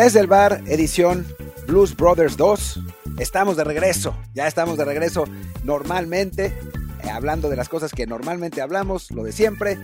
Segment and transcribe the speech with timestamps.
[0.00, 1.26] Desde el bar, edición
[1.66, 2.80] Blues Brothers 2.
[3.18, 5.24] Estamos de regreso, ya estamos de regreso
[5.64, 6.56] normalmente,
[7.02, 9.76] eh, hablando de las cosas que normalmente hablamos, lo de siempre.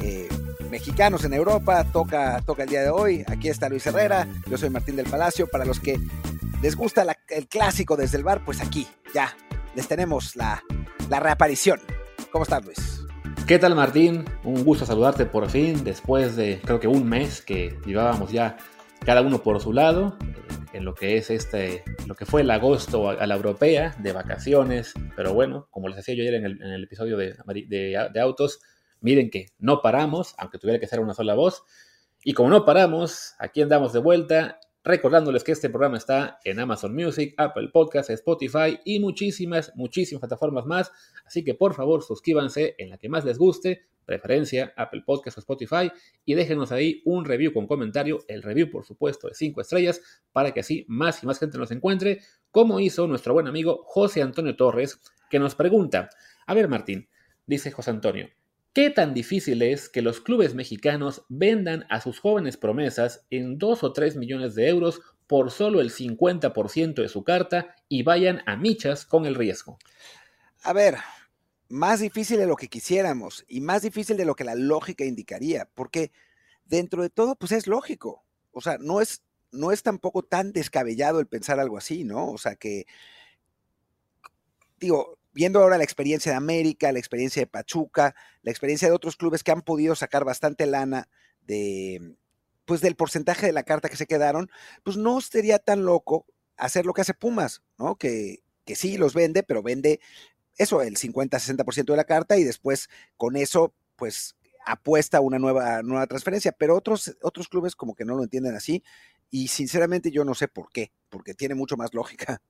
[0.00, 0.26] Eh,
[0.70, 3.24] mexicanos en Europa, toca, toca el día de hoy.
[3.26, 5.46] Aquí está Luis Herrera, yo soy Martín del Palacio.
[5.46, 6.00] Para los que
[6.62, 9.36] les gusta el clásico desde el bar, pues aquí, ya,
[9.74, 10.64] les tenemos la,
[11.10, 11.78] la reaparición.
[12.32, 13.02] ¿Cómo estás, Luis?
[13.46, 14.24] ¿Qué tal, Martín?
[14.44, 18.56] Un gusto saludarte por fin, después de creo que un mes que llevábamos ya
[19.04, 20.16] cada uno por su lado,
[20.72, 24.94] en lo que es este, lo que fue el agosto a la europea, de vacaciones,
[25.16, 28.60] pero bueno, como les decía yo ayer en el, episodio de, de, autos,
[29.00, 31.62] miren que no paramos, aunque tuviera que ser una sola voz,
[32.22, 34.58] y como no paramos, aquí andamos de vuelta
[34.88, 40.64] Recordándoles que este programa está en Amazon Music, Apple Podcasts, Spotify y muchísimas, muchísimas plataformas
[40.64, 40.90] más.
[41.26, 45.40] Así que por favor suscríbanse en la que más les guste, preferencia Apple Podcasts o
[45.40, 45.92] Spotify,
[46.24, 50.00] y déjenos ahí un review con comentario, el review por supuesto de 5 estrellas,
[50.32, 54.22] para que así más y más gente nos encuentre, como hizo nuestro buen amigo José
[54.22, 56.08] Antonio Torres, que nos pregunta,
[56.46, 57.10] a ver Martín,
[57.44, 58.30] dice José Antonio,
[58.78, 63.82] ¿Qué tan difícil es que los clubes mexicanos vendan a sus jóvenes promesas en 2
[63.82, 68.54] o 3 millones de euros por solo el 50% de su carta y vayan a
[68.54, 69.78] michas con el riesgo?
[70.62, 70.94] A ver,
[71.68, 75.68] más difícil de lo que quisiéramos y más difícil de lo que la lógica indicaría,
[75.74, 76.12] porque
[76.64, 78.22] dentro de todo, pues es lógico.
[78.52, 82.30] O sea, no es, no es tampoco tan descabellado el pensar algo así, ¿no?
[82.30, 82.86] O sea, que,
[84.78, 89.14] digo, viendo ahora la experiencia de América, la experiencia de Pachuca, la experiencia de otros
[89.14, 91.08] clubes que han podido sacar bastante lana
[91.42, 92.16] de,
[92.64, 94.50] pues del porcentaje de la carta que se quedaron,
[94.82, 97.94] pues no sería tan loco hacer lo que hace Pumas, ¿no?
[97.94, 100.00] Que, que sí los vende, pero vende
[100.56, 104.34] eso, el 50-60% de la carta y después con eso, pues
[104.66, 108.56] apuesta a una nueva, nueva transferencia, pero otros, otros clubes como que no lo entienden
[108.56, 108.82] así
[109.30, 112.42] y sinceramente yo no sé por qué, porque tiene mucho más lógica.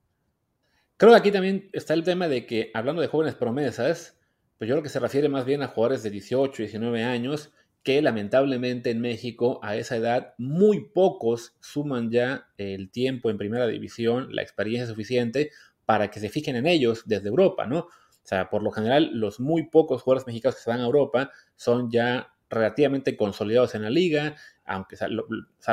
[0.99, 4.19] Creo que aquí también está el tema de que, hablando de jóvenes promesas,
[4.59, 7.53] pues yo creo que se refiere más bien a jugadores de 18, 19 años,
[7.85, 13.69] que lamentablemente en México a esa edad muy pocos suman ya el tiempo en primera
[13.69, 15.53] división, la experiencia suficiente
[15.87, 17.79] para que se fijen en ellos desde Europa, ¿no?
[17.79, 21.31] O sea, por lo general, los muy pocos jugadores mexicanos que se van a Europa
[21.55, 24.35] son ya relativamente consolidados en la liga,
[24.65, 25.29] aunque salvo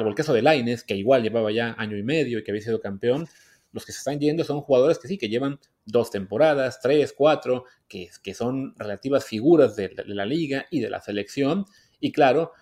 [0.08, 2.80] el caso de Laines, que igual llevaba ya año y medio y que había sido
[2.80, 3.28] campeón,
[3.76, 7.66] los que se están yendo son jugadores que sí, que llevan dos temporadas, tres, cuatro,
[7.90, 11.66] que, que son relativas figuras de, la liga y de la selección.
[12.00, 12.54] Y claro,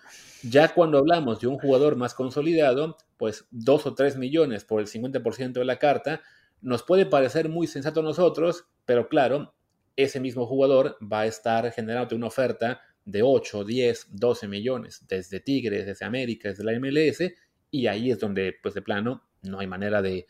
[0.42, 4.88] ya cuando hablamos de un jugador más consolidado, pues dos o tres millones por el
[4.88, 6.20] 50% de la carta,
[6.60, 9.54] nos puede parecer muy sensato a nosotros, pero claro,
[9.94, 15.38] ese mismo jugador va a estar generando una oferta de 8, 10, 12 millones desde
[15.38, 17.22] Tigres, desde América, desde la MLS,
[17.70, 20.26] y ahí es donde, pues de plano, no hay manera de,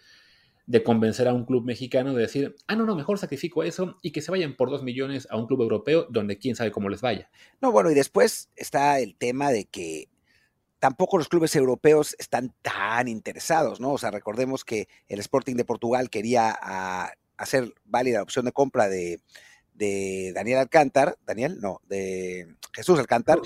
[0.67, 4.13] de convencer a un club mexicano de decir, ah, no, no, mejor sacrifico eso y
[4.13, 7.03] que se vayan por dos millones a un club europeo donde quién sabe cómo les
[7.03, 7.31] vaya.
[7.61, 10.09] No, bueno, y después está el tema de que
[10.79, 13.93] tampoco los clubes europeos están tan interesados, ¿no?
[13.93, 18.53] O sea, recordemos que el Sporting de Portugal quería ah, hacer válida la opción de
[18.53, 19.21] compra de,
[19.77, 23.41] Daniel Alcántar, Daniel, no, de Jesús Alcántar,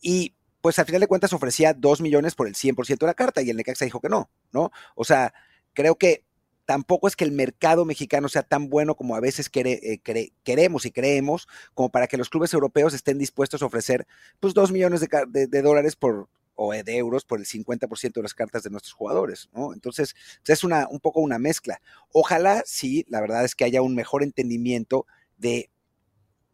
[0.00, 3.40] y pues al final de cuentas ofrecía dos millones por el 100% de la carta
[3.40, 4.72] y el Necaxa dijo que no, ¿no?
[4.94, 5.32] O sea,
[5.74, 6.24] creo que
[6.64, 10.00] tampoco es que el mercado mexicano sea tan bueno como a veces eh,
[10.42, 14.06] queremos y creemos, como para que los clubes europeos estén dispuestos a ofrecer
[14.40, 18.62] pues dos millones de, dólares por o de euros por el 50% de las cartas
[18.62, 19.48] de nuestros jugadores.
[19.74, 20.14] Entonces,
[20.44, 21.80] pues, es una, un poco una mezcla.
[22.12, 25.04] Ojalá, sí, la verdad es que haya un mejor entendimiento
[25.36, 25.68] de,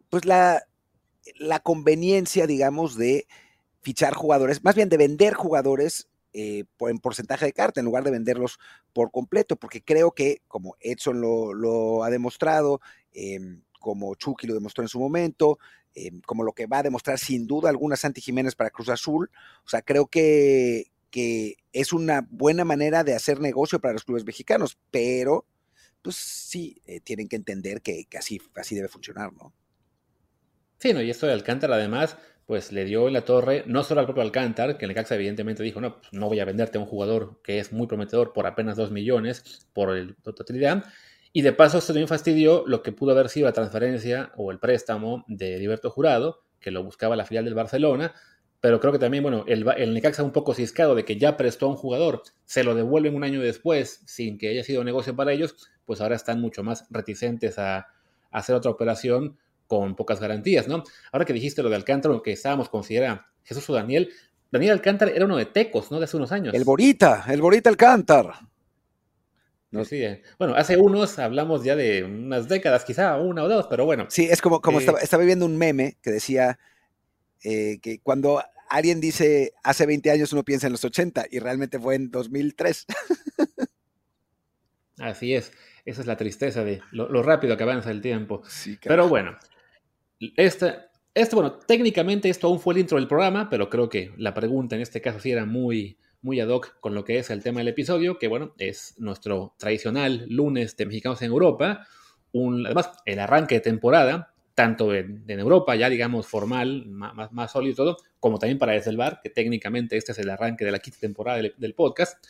[0.08, 0.64] pues, la,
[1.38, 3.26] la conveniencia, digamos, de
[3.82, 8.10] fichar jugadores, más bien de vender jugadores eh, en porcentaje de carta en lugar de
[8.10, 8.58] venderlos
[8.92, 12.80] por completo, porque creo que, como Edson lo, ha demostrado,
[13.12, 15.58] em, como Chucky lo demostró en su momento,
[15.94, 19.30] em, como lo que va a demostrar sin duda alguna Santi Jiménez para Cruz Azul,
[19.64, 24.24] o sea, creo que, que es una buena manera de hacer negocio para los clubes
[24.24, 25.46] mexicanos, pero
[26.02, 29.52] pues sí, eh, tienen que entender que, así, así debe funcionar, ¿no?
[30.78, 32.16] Sí, no, y esto de Alcántara además,
[32.50, 35.62] pues le dio en la torre, no solo al propio Alcántar, que el Necaxa evidentemente
[35.62, 38.44] dijo, no, pues no voy a venderte a un jugador que es muy prometedor por
[38.44, 40.84] apenas 2 millones por el totalidad,
[41.32, 44.58] y de paso esto también fastidió lo que pudo haber sido la transferencia o el
[44.58, 48.14] préstamo de Heriberto Jurado, que lo buscaba la filial del Barcelona,
[48.60, 51.66] pero creo que también, bueno, el, el Necaxa un poco ciscado de que ya prestó
[51.66, 55.30] a un jugador, se lo devuelven un año después sin que haya sido negocio para
[55.30, 55.54] ellos,
[55.84, 57.86] pues ahora están mucho más reticentes a
[58.32, 59.38] hacer otra operación
[59.70, 60.82] con pocas garantías, ¿no?
[61.12, 64.10] Ahora que dijiste lo de Alcántara, lo que estábamos considera Jesús o Daniel,
[64.50, 66.00] Daniel Alcántara era uno de Tecos, ¿no?
[66.00, 66.52] De hace unos años.
[66.54, 68.40] El Borita, el Borita Alcántara.
[69.70, 69.84] No.
[69.84, 70.22] Sí, eh.
[70.40, 74.06] bueno, hace unos hablamos ya de unas décadas, quizá una o dos, pero bueno.
[74.08, 76.58] Sí, es como, como estaba, estaba, viendo un meme que decía
[77.44, 81.78] eh, que cuando alguien dice hace 20 años uno piensa en los 80 y realmente
[81.78, 82.86] fue en 2003.
[84.98, 85.52] Así es,
[85.84, 88.42] esa es la tristeza de lo, rápido que avanza el tiempo.
[88.82, 89.38] pero bueno,
[90.36, 90.74] este,
[91.14, 94.76] este, bueno, técnicamente esto aún fue el intro del programa, pero creo que la pregunta
[94.76, 97.60] en este caso sí era muy, muy ad hoc con lo que es el tema
[97.60, 101.86] del episodio, que bueno, es nuestro tradicional lunes de Mexicanos en Europa.
[102.32, 107.72] Un, además, el arranque de temporada, tanto en, Europa, ya digamos formal, más, más, sólido
[107.72, 110.70] y todo, como también para desde el bar, que técnicamente este es el arranque de
[110.70, 112.24] la quinta temporada del, podcast.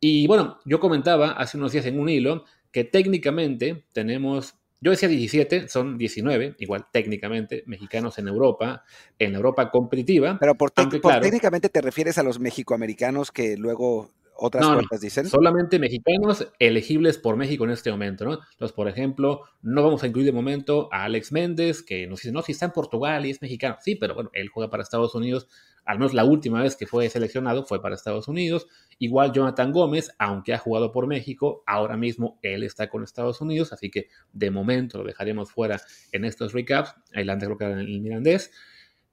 [0.00, 5.08] Y bueno, yo comentaba hace unos días en un hilo que técnicamente tenemos yo decía
[5.08, 8.84] 17, son 19, igual técnicamente, mexicanos en Europa,
[9.18, 10.38] en Europa competitiva.
[10.38, 14.10] Pero por, técnicamente te refieres a los mexicoamericanos que luego
[14.40, 15.26] otras no, dicen.
[15.26, 18.34] Solamente mexicanos elegibles por México en este momento, ¿no?
[18.52, 22.32] Entonces, por ejemplo, no vamos a incluir de momento a Alex Méndez, que nos dice,
[22.32, 23.76] no, si está en Portugal y es mexicano.
[23.80, 25.48] Sí, pero bueno, él juega para Estados Unidos.
[25.88, 28.66] Al menos la última vez que fue seleccionado fue para Estados Unidos.
[28.98, 33.72] Igual Jonathan Gómez, aunque ha jugado por México, ahora mismo él está con Estados Unidos,
[33.72, 35.80] así que de momento lo dejaremos fuera
[36.12, 36.94] en estos recaps.
[37.14, 38.50] Adelante creo que en el mirandés.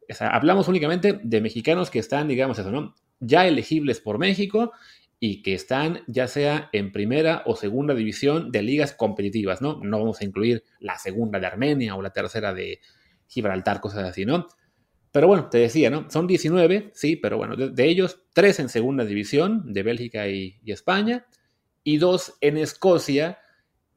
[0.10, 2.94] O sea, hablamos únicamente de mexicanos que están, digamos eso, ¿no?
[3.22, 4.74] Ya elegibles por México
[5.18, 9.80] y que están ya sea en primera o segunda división de ligas competitivas, ¿no?
[9.82, 12.82] No vamos a incluir la segunda de Armenia o la tercera de
[13.28, 14.48] Gibraltar, cosas así, ¿no?
[15.16, 16.12] Pero bueno, te decía, ¿no?
[16.12, 21.26] Son 19, sí, pero bueno, de, ellos, tres en segunda división, de Bélgica y, España,
[21.86, 23.40] y dos en Escocia,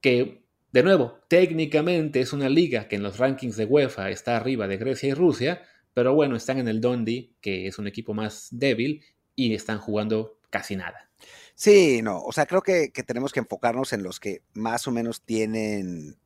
[0.01, 4.69] que, de nuevo, técnicamente es una liga que en los rankings de UEFA está arriba
[4.69, 5.63] de Grecia y Rusia,
[5.93, 9.03] pero bueno, están en el Dundee, que es un equipo más débil,
[9.35, 11.11] y están jugando casi nada.
[11.57, 15.23] Sí, no, o sea, creo que, tenemos que enfocarnos en los que más o menos
[15.23, 16.17] tienen,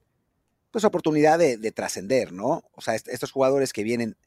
[0.71, 2.65] pues, oportunidad de, trascender, ¿no?
[2.75, 4.19] O sea, estos jugadores que vienen,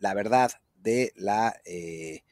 [0.00, 2.22] la verdad, de la, eh,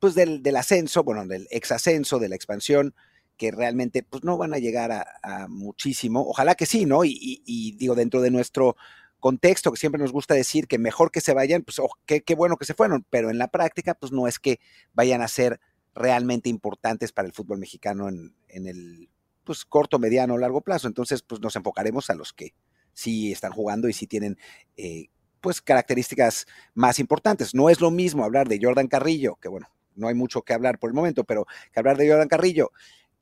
[0.00, 2.94] pues, del, ascenso, bueno, del exascenso, de la expansión,
[3.36, 6.22] que realmente, pues, no van a llegar a, muchísimo.
[6.28, 7.04] Ojalá que sí, ¿no?
[7.04, 8.76] Y, digo, dentro de nuestro
[9.20, 12.34] contexto, que siempre nos gusta decir que mejor que se vayan, pues, oh, qué, qué
[12.34, 14.58] bueno que se fueron, pero en la práctica, pues, no es que
[14.94, 15.60] vayan a ser
[15.94, 19.10] realmente importantes para el fútbol mexicano en, el
[19.44, 20.86] pues, corto, mediano o largo plazo.
[20.86, 22.54] Entonces, pues nos enfocaremos a los que
[22.92, 24.38] sí están jugando y sí tienen
[24.76, 25.08] eh,
[25.40, 27.54] pues características más importantes.
[27.54, 30.78] No es lo mismo hablar de Jordan Carrillo, que bueno, no hay mucho que hablar
[30.78, 32.70] por el momento, pero que hablar de Jordan Carrillo,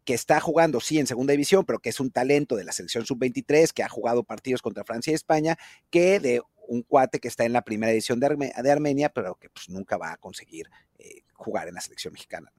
[0.05, 3.05] que está jugando, sí, en segunda división, pero que es un talento de la selección
[3.05, 5.59] sub-23, que ha jugado partidos contra Francia y España,
[5.91, 9.69] que de un cuate que está en la primera edición de, Armenia, pero que pues
[9.69, 10.69] nunca va a conseguir
[10.99, 12.53] eh, jugar en la selección mexicana.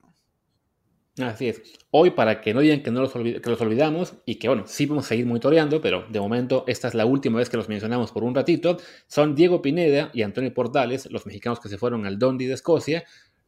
[1.19, 1.63] Así es.
[1.89, 4.85] Hoy, para que no digan que, no los, que los olvidamos y que, bueno, sí
[4.85, 8.11] vamos a seguir monitoreando, pero de momento esta es la última vez que los mencionamos
[8.11, 8.77] por un ratito,
[9.07, 13.03] son Diego Pineda y Antonio Portales, los mexicanos que se fueron al Dundee de Escocia.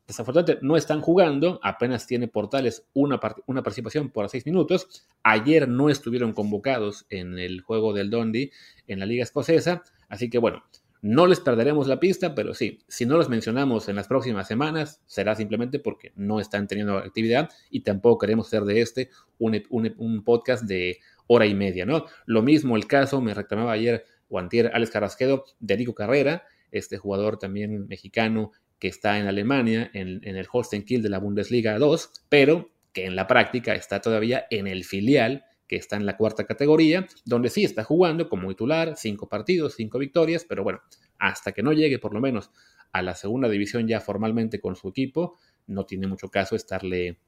[0.07, 5.07] Desafortunadamente no están jugando, apenas tiene Portales una, una participación por seis minutos.
[5.21, 8.51] Ayer no estuvieron convocados en el juego del Dundee
[8.87, 10.63] en la Liga Escocesa, así que bueno,
[11.01, 15.01] no les perderemos la pista, pero sí, si no los mencionamos en las próximas semanas,
[15.05, 20.65] será simplemente porque no están teniendo actividad y tampoco queremos hacer de este un, podcast
[20.65, 22.05] de hora y media, ¿no?
[22.25, 26.97] Lo mismo el caso, me reclamaba ayer o antier Alex Carrasquedo de Nico Carrera, este
[26.97, 31.77] jugador también mexicano que está en Alemania, en, en el Holstein Kiel de la Bundesliga
[31.79, 36.17] 2, pero que en la práctica está todavía en el filial que está en la
[36.17, 40.81] cuarta categoría, donde sí está jugando como titular, cinco partidos, cinco victorias, pero bueno,
[41.19, 42.49] hasta que no llegue por lo menos
[42.91, 47.19] a la segunda división ya formalmente con su equipo, no tiene mucho caso estarle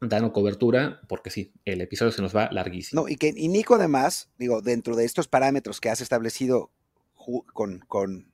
[0.00, 3.02] dando cobertura, porque sí, el episodio se nos va larguísimo.
[3.02, 6.70] No, y que y Nico además, digo, dentro de estos parámetros que has establecido
[7.52, 8.32] con, con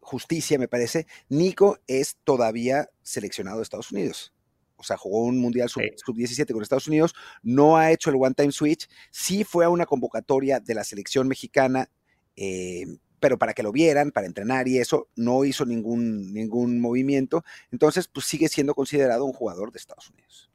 [0.00, 4.32] justicia, me parece, Nico es todavía seleccionado de Estados Unidos
[4.78, 8.88] o sea, jugó un Mundial Sub-17 con Estados Unidos, no ha hecho el One-Time Switch,
[9.10, 11.90] sí fue a una convocatoria de la selección mexicana,
[12.36, 12.86] eh,
[13.20, 18.06] pero para que lo vieran, para entrenar y eso, no hizo ningún, ningún movimiento, entonces
[18.06, 20.48] pues sigue siendo considerado un jugador de Estados Unidos.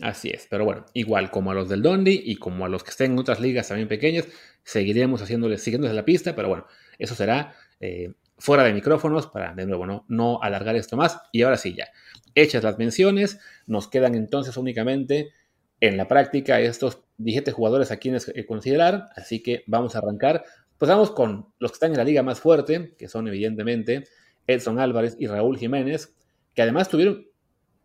[0.00, 2.90] Así es, pero bueno, igual como a los del Dondi y como a los que
[2.90, 4.26] estén en otras ligas también pequeñas,
[4.62, 6.66] seguiremos haciéndoles, siguiéndoles la pista, pero bueno,
[6.98, 11.20] eso será eh, fuera de micrófonos para, de nuevo, no, no alargar esto más.
[11.32, 11.88] Y ahora sí, ya,
[12.34, 15.32] hechas las menciones, nos quedan entonces únicamente
[15.80, 20.44] en la práctica estos 17 jugadores a quienes eh, considerar, así que vamos a arrancar.
[20.76, 24.04] Pues vamos con los que están en la liga más fuerte, que son evidentemente
[24.46, 26.14] Edson Álvarez y Raúl Jiménez,
[26.54, 27.26] que además tuvieron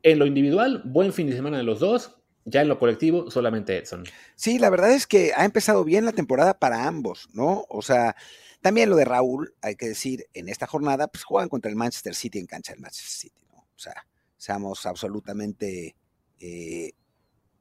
[0.03, 3.77] en lo individual buen fin de semana de los dos, ya en lo colectivo solamente
[3.77, 4.03] Edson.
[4.35, 7.65] Sí, la verdad es que ha empezado bien la temporada para ambos, ¿no?
[7.69, 8.15] O sea,
[8.63, 12.15] también lo de Raúl, hay que decir, en esta jornada, pues juegan contra el Manchester
[12.15, 13.57] City en cancha del Manchester City, ¿no?
[13.57, 15.97] O sea, seamos absolutamente
[16.39, 16.93] eh,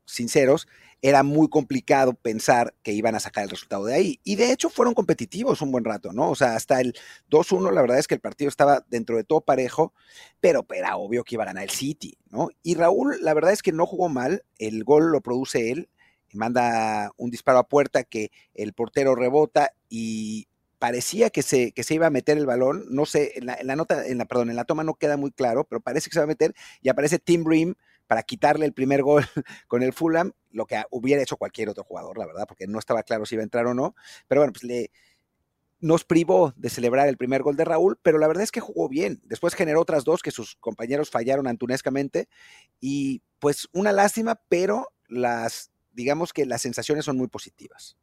[0.05, 0.69] sinceros,
[1.01, 4.21] era muy complicado pensar que iban a sacar el resultado de ahí.
[4.23, 6.31] Y de hecho fueron competitivos un buen rato, ¿no?
[6.31, 6.95] O sea, hasta el
[7.29, 9.93] 2-1, la verdad es que el partido estaba dentro de todo parejo,
[10.41, 12.51] pero era obvio que iba a ganar el City, ¿no?
[12.63, 15.89] Y Raúl, la verdad es que no jugó mal, el gol lo produce él,
[16.33, 20.47] manda un disparo a puerta que el portero rebota y
[20.83, 24.05] parecía que se, que se iba a meter el balón, no sé, en la, nota,
[24.05, 26.25] en la, perdón, en la toma no queda muy claro, pero parece que se va
[26.25, 27.77] a meter y aparece Tim Bream
[28.09, 29.25] para quitarle el primer gol
[29.69, 33.05] con el Fulham, lo que hubiera hecho cualquier otro jugador, la verdad, porque no estaba
[33.05, 33.95] claro si iba a entrar o no.
[34.27, 34.91] Pero bueno, pues le,
[35.79, 38.89] nos privó de celebrar el primer gol de Raúl, pero la verdad es que jugó
[38.89, 39.21] bien.
[39.23, 42.29] Después generó otras dos que sus compañeros fallaron antunescamente
[42.81, 47.97] y pues una lástima, pero las, digamos que las sensaciones son muy positivas.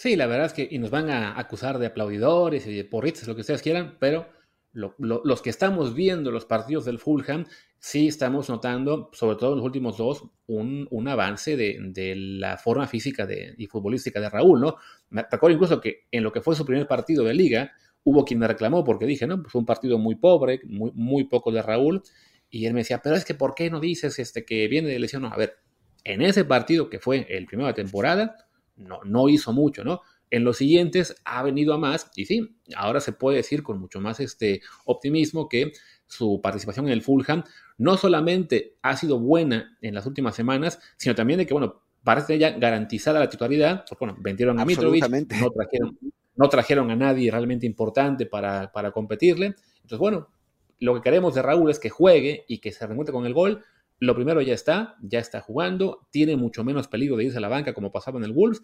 [0.00, 3.28] Sí, la verdad es que y nos van a acusar de aplaudidores y de porritos,
[3.28, 4.30] lo que ustedes quieran, pero
[4.72, 7.44] los que estamos viendo los partidos del Fulham,
[7.78, 13.28] sí estamos notando, sobre todo en los últimos dos, un, avance de, la forma física
[13.58, 14.76] y futbolística de Raúl, ¿no?
[15.10, 17.70] Me acuerdo incluso que en lo que fue su primer partido de liga,
[18.02, 21.52] hubo quien me reclamó porque dije, no, pues un partido muy pobre, muy, muy poco
[21.52, 22.02] de Raúl,
[22.48, 24.98] y él me decía, pero es que ¿por qué no dices este, que viene de
[24.98, 25.26] lesión?
[25.26, 25.58] A ver,
[26.04, 28.46] en ese partido que fue el primero de temporada,
[28.80, 30.00] no, no hizo mucho, ¿no?
[30.30, 34.00] En los siguientes ha venido a más y sí, ahora se puede decir con mucho
[34.00, 35.72] más este optimismo que
[36.06, 37.44] su participación en el Fulham
[37.78, 42.38] no solamente ha sido buena en las últimas semanas, sino también de que, bueno, parece
[42.38, 45.98] ya garantizada la titularidad, porque, bueno, vendieron a Mitrovic, no trajeron,
[46.36, 49.54] no trajeron a nadie realmente importante para, para competirle.
[49.76, 50.28] Entonces, bueno,
[50.78, 53.64] lo que queremos de Raúl es que juegue y que se remonte con el gol.
[54.00, 57.48] Lo primero ya está, ya está jugando, tiene mucho menos peligro de irse a la
[57.48, 58.62] banca como pasaba en el Wolves,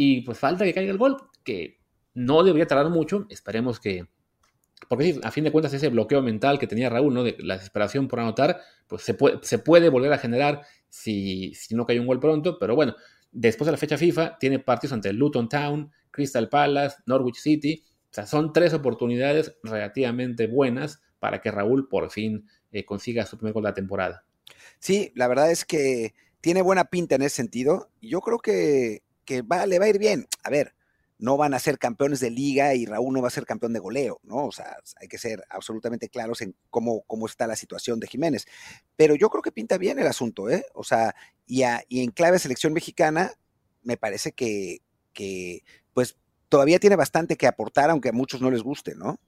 [0.00, 1.80] y pues falta que caiga el gol, que
[2.14, 3.26] no debería tardar mucho.
[3.30, 4.06] Esperemos que.
[4.88, 7.24] Porque sí, a fin de cuentas, ese bloqueo mental que tenía Raúl, ¿no?
[7.24, 11.74] De la desesperación por anotar, pues se puede, se puede volver a generar si, si
[11.74, 12.60] no cae un gol pronto.
[12.60, 12.94] Pero bueno,
[13.32, 17.82] después de la fecha FIFA, tiene partidos ante Luton Town, Crystal Palace, Norwich City.
[18.04, 23.36] O sea, son tres oportunidades relativamente buenas para que Raúl por fin eh, consiga su
[23.36, 24.24] primer gol de la temporada.
[24.80, 27.90] Sí, la verdad es que tiene buena pinta en ese sentido.
[28.00, 30.26] Yo creo que que le va a ir bien.
[30.42, 30.74] A ver,
[31.18, 33.78] no van a ser campeones de liga y Raúl no va a ser campeón de
[33.78, 34.46] goleo, ¿no?
[34.46, 38.46] O sea, hay que ser absolutamente claros en cómo, cómo está la situación de Jiménez.
[38.96, 40.64] Pero yo creo que pinta bien el asunto, ¿eh?
[40.72, 41.14] O sea,
[41.46, 43.32] y, y en clave selección mexicana,
[43.82, 44.78] me parece que,
[45.12, 46.16] que, pues,
[46.48, 49.20] todavía tiene bastante que aportar, aunque a muchos no les guste, ¿no?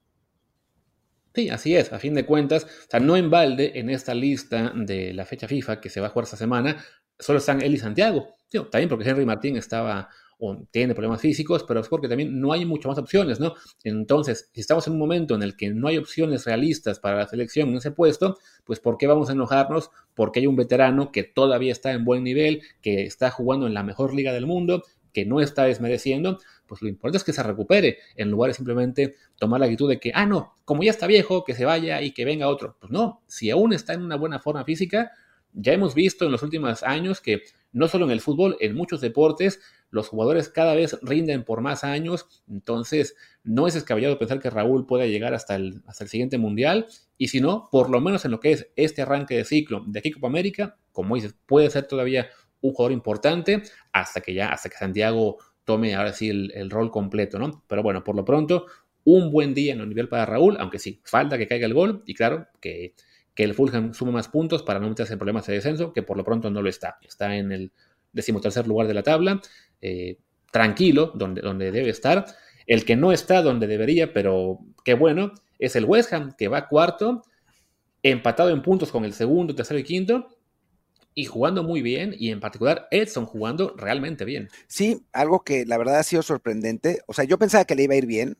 [1.35, 4.73] Sí, así es, a fin de cuentas, o sea, no en balde en esta lista
[4.75, 6.85] de la fecha FIFA que se va a jugar esta semana,
[7.19, 8.37] solo están él y Santiago.
[8.71, 10.09] también porque Henry Martín estaba
[10.71, 13.55] tiene problemas físicos, pero es porque también no hay muchas más opciones, ¿no?
[13.85, 17.29] Entonces, si estamos en un momento en el que no hay opciones realistas para la
[17.29, 19.91] selección en ese puesto, pues ¿por qué vamos a enojarnos?
[20.15, 23.83] Porque hay un veterano que todavía está en buen nivel, que está jugando en la
[23.83, 24.83] mejor liga del mundo,
[25.13, 26.39] que no está desmereciendo,
[26.71, 29.99] pues lo importante es que se recupere, en lugar de simplemente tomar la actitud de
[29.99, 32.77] que, ah, no, como ya está viejo, que se vaya y que venga otro.
[32.79, 35.11] Pues no, si aún está en una buena forma física,
[35.53, 39.01] ya hemos visto en los últimos años que no solo en el fútbol, en muchos
[39.01, 39.61] deportes,
[39.91, 44.87] los jugadores cada vez rinden por más años, entonces no es descabellado pensar que Raúl
[44.87, 46.87] pueda llegar hasta el, hasta el siguiente mundial,
[47.19, 49.99] y si no, por lo menos en lo que es este arranque de ciclo de
[49.99, 52.29] aquí Copa América, como dices, puede ser todavía
[52.61, 53.63] un jugador importante
[53.93, 55.39] hasta que ya, hasta que Santiago
[55.73, 57.65] tome ahora sí el, rol completo, ¿no?
[57.67, 58.67] Pero bueno, por lo pronto,
[59.05, 62.03] un buen día en el nivel para Raúl, aunque sí, falta que caiga el gol,
[62.07, 62.95] y claro, que
[63.35, 66.17] que el Fulham suma más puntos para no meterse en problemas de descenso, que por
[66.17, 66.99] lo pronto no lo está.
[67.03, 67.73] Está en el
[68.13, 69.41] decimotercer lugar de la tabla,
[69.81, 70.19] eh,
[70.51, 72.27] tranquilo, donde, donde debe estar.
[72.67, 76.69] El que no está donde debería, pero qué bueno, es el West Ham, que va
[76.69, 77.23] cuarto,
[78.03, 80.29] empatado en puntos con el segundo, tercero y quinto,
[81.15, 84.49] y jugando muy bien, y en particular Edson jugando realmente bien.
[84.69, 87.03] Sí, algo que la verdad ha sido sorprendente.
[87.07, 88.39] O sea, yo pensaba que le iba a ir bien,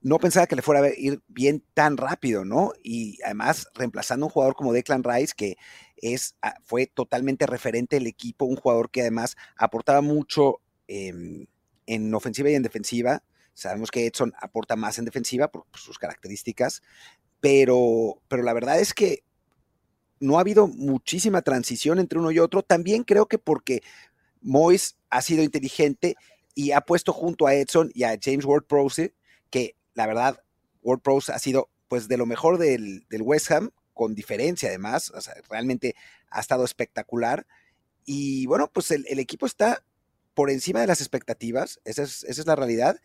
[0.00, 2.72] no pensaba que le fuera a ir bien tan rápido, ¿no?
[2.82, 5.56] Y además reemplazando a un jugador como Declan Rice, que
[5.96, 12.50] es, ah, fue totalmente referente del equipo, un jugador que además aportaba mucho en ofensiva
[12.50, 13.22] y en defensiva.
[13.54, 16.82] Sabemos que Edson aporta más en defensiva por, sus características,
[17.40, 19.24] pero, pero la verdad es que
[20.22, 22.62] no ha habido muchísima transición entre uno y otro.
[22.62, 23.82] También creo que porque
[24.40, 26.14] Moyes ha sido inteligente
[26.54, 29.14] y ha puesto junto a Edson y a James Ward-Prowse,
[29.50, 30.42] que la verdad,
[30.82, 35.20] World Pros ha sido pues de lo mejor del, West Ham con diferencia además, o
[35.20, 35.94] sea, realmente
[36.30, 37.46] ha estado espectacular.
[38.04, 39.84] Y bueno, pues el, equipo está
[40.34, 43.00] por encima de las expectativas, esa es, esa es, la realidad,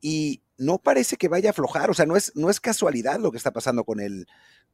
[0.00, 3.30] y no parece que vaya a aflojar, o sea, no es, no es casualidad lo
[3.30, 4.26] que está pasando con el,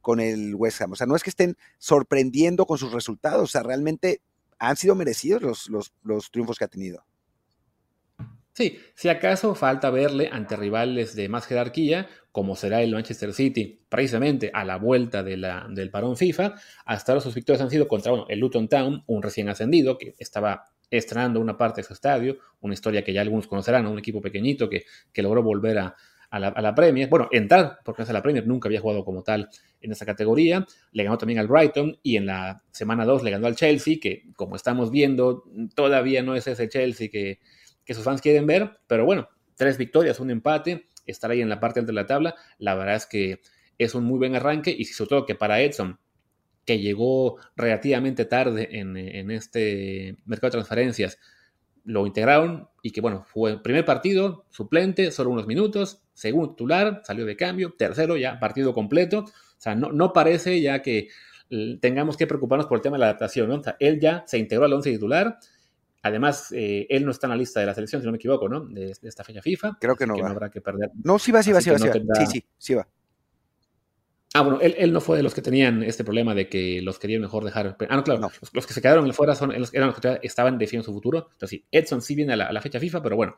[0.07, 3.47] con el West Ham, o sea, no es que estén sorprendiendo con sus resultados, o
[3.47, 4.21] sea, realmente
[4.57, 7.03] han sido merecidos los, los, los triunfos que ha tenido.
[8.53, 13.81] Sí, si acaso falta verle ante rivales de más jerarquía, como será el Manchester City,
[13.89, 16.55] precisamente a la vuelta de la, del parón FIFA.
[16.85, 21.41] Hasta ahora sus han sido contra el Luton Town, un recién ascendido que estaba estrenando
[21.41, 24.85] una parte de su estadio, una historia que ya algunos conocerán, un equipo pequeñito que,
[25.11, 25.97] que logró volver a,
[26.29, 29.23] a la, a Premier, bueno, entrar, porque es a la Premier, nunca había jugado como
[29.23, 29.49] tal
[29.81, 33.47] en esa categoría, le ganó también al Brighton y en la semana 2 le ganó
[33.47, 35.43] al Chelsea, que como estamos viendo,
[35.75, 37.39] todavía no es ese Chelsea que,
[37.85, 41.59] que sus fans quieren ver, pero bueno, tres victorias, un empate, estar ahí en la
[41.59, 43.41] parte alta de la tabla, la verdad es que
[43.77, 44.75] es un muy buen arranque.
[44.77, 45.99] Y sobre todo que para Edson,
[46.65, 51.17] que llegó relativamente tarde en, en este mercado de transferencias,
[51.87, 57.01] lo integraron y que bueno, fue el primer partido, suplente, solo unos minutos, segundo titular,
[57.03, 61.07] salió de cambio, tercero ya, partido completo, o sea, no, no parece ya que
[61.79, 63.55] tengamos que preocuparnos por el tema de la adaptación, ¿no?
[63.55, 65.39] O sea, él ya se integró al once titular,
[66.03, 68.47] Además, eh, él no está en la lista de la selección, si no me equivoco,
[68.47, 68.61] ¿no?
[68.61, 69.77] De, esta fecha FIFA.
[69.81, 70.21] Creo que no va.
[70.21, 70.91] no habrá que perder.
[71.03, 71.77] No, sí va, sí va, sí va.
[71.77, 72.87] Sí, sí, sí va.
[74.37, 77.21] Ah, bueno, él, no fue de los que tenían este problema de que los querían
[77.21, 77.75] mejor dejar.
[77.89, 80.93] Ah, no, claro, Los, que se quedaron fuera son, eran los que estaban definiendo su
[80.93, 81.29] futuro.
[81.31, 83.37] Entonces, sí, Edson sí viene a la, fecha FIFA, pero bueno,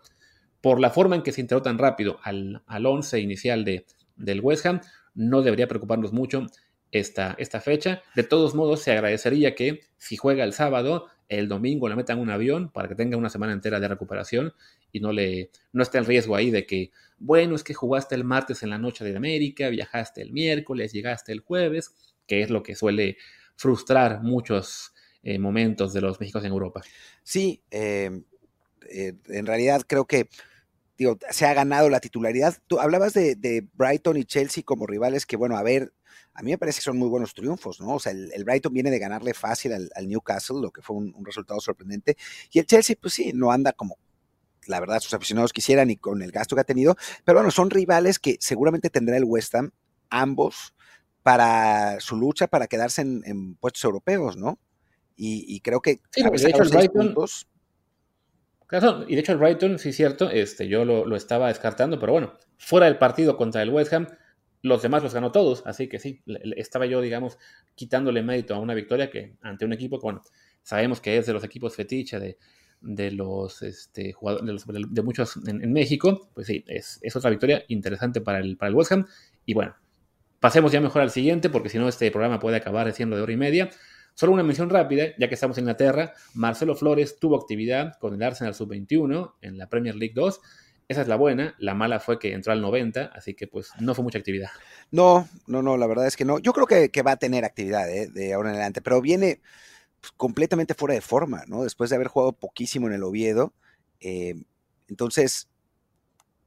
[0.59, 3.85] por la forma en que se integró tan rápido al, al once inicial de,
[4.17, 4.81] del West Ham,
[5.15, 6.47] no debería preocuparnos mucho
[6.91, 8.01] esta, esta fecha.
[8.13, 12.31] De todos modos, se agradecería que si juega el sábado, el domingo le metan un
[12.31, 14.53] avión para que tenga una semana entera de recuperación
[14.91, 18.23] y no le no esté en riesgo ahí de que, bueno, es que jugaste el
[18.23, 21.95] martes en la noche de América, viajaste el miércoles, llegaste el jueves,
[22.27, 23.17] que es lo que suele
[23.55, 26.81] frustrar muchos eh, momentos de los mexicanos en Europa.
[27.23, 28.23] Sí, em,
[28.89, 30.27] eh, en realidad creo que
[30.97, 32.57] digo, se ha ganado la titularidad.
[32.67, 35.93] Tú hablabas de, de Brighton y Chelsea como rivales que, bueno, a ver,
[36.39, 37.95] a mí me parece que son muy buenos triunfos, ¿no?
[37.95, 41.59] O sea, el, Brighton viene de ganarle fácil al, Newcastle, lo que fue un, resultado
[41.59, 42.15] sorprendente.
[42.53, 43.97] Y el Chelsea, pues sí, no anda como
[44.67, 46.95] la verdad sus aficionados quisieran y con el gasto que ha tenido.
[47.25, 49.71] Pero bueno, son rivales que seguramente tendrá el West Ham,
[50.09, 50.73] ambos,
[51.23, 54.59] para su lucha para quedarse en, puestos europeos, ¿no?
[55.17, 57.13] Y, creo que sí, de hecho, el Brighton,
[58.65, 61.99] Claro, y de hecho el Brighton, sí es cierto, este, yo lo, lo, estaba descartando,
[61.99, 64.07] pero bueno, fuera del partido contra el West Ham,
[64.61, 66.21] los demás los ganó todos, así que sí,
[66.57, 67.37] estaba yo, digamos,
[67.75, 70.21] quitándole mérito a una victoria que ante un equipo, bueno,
[70.63, 72.37] sabemos que es de los equipos fetiche de,
[72.81, 78.39] de los este, jugadores, de, muchos en, México, pues sí, es, otra victoria interesante para
[78.39, 79.05] el, para el West Ham.
[79.45, 79.75] Y bueno,
[80.39, 83.33] pasemos ya mejor al siguiente, porque si no, este programa puede acabar siendo de hora
[83.33, 83.69] y media.
[84.13, 88.21] Solo una mención rápida, ya que estamos en Inglaterra, Marcelo Flores tuvo actividad con el
[88.21, 90.41] Arsenal Sub-21 en la Premier League 2
[90.89, 93.93] esa es la buena, la mala fue que entró al 90, así que pues no
[93.93, 94.49] fue mucha actividad.
[94.89, 96.39] No, no, no, la verdad es que no.
[96.39, 98.07] Yo creo que, va a tener actividad ¿eh?
[98.07, 99.39] de ahora en adelante, pero viene
[100.01, 101.63] pues, completamente fuera de forma, ¿no?
[101.63, 103.53] Después de haber jugado poquísimo en el Oviedo.
[103.99, 104.33] Eh,
[104.87, 105.47] entonces,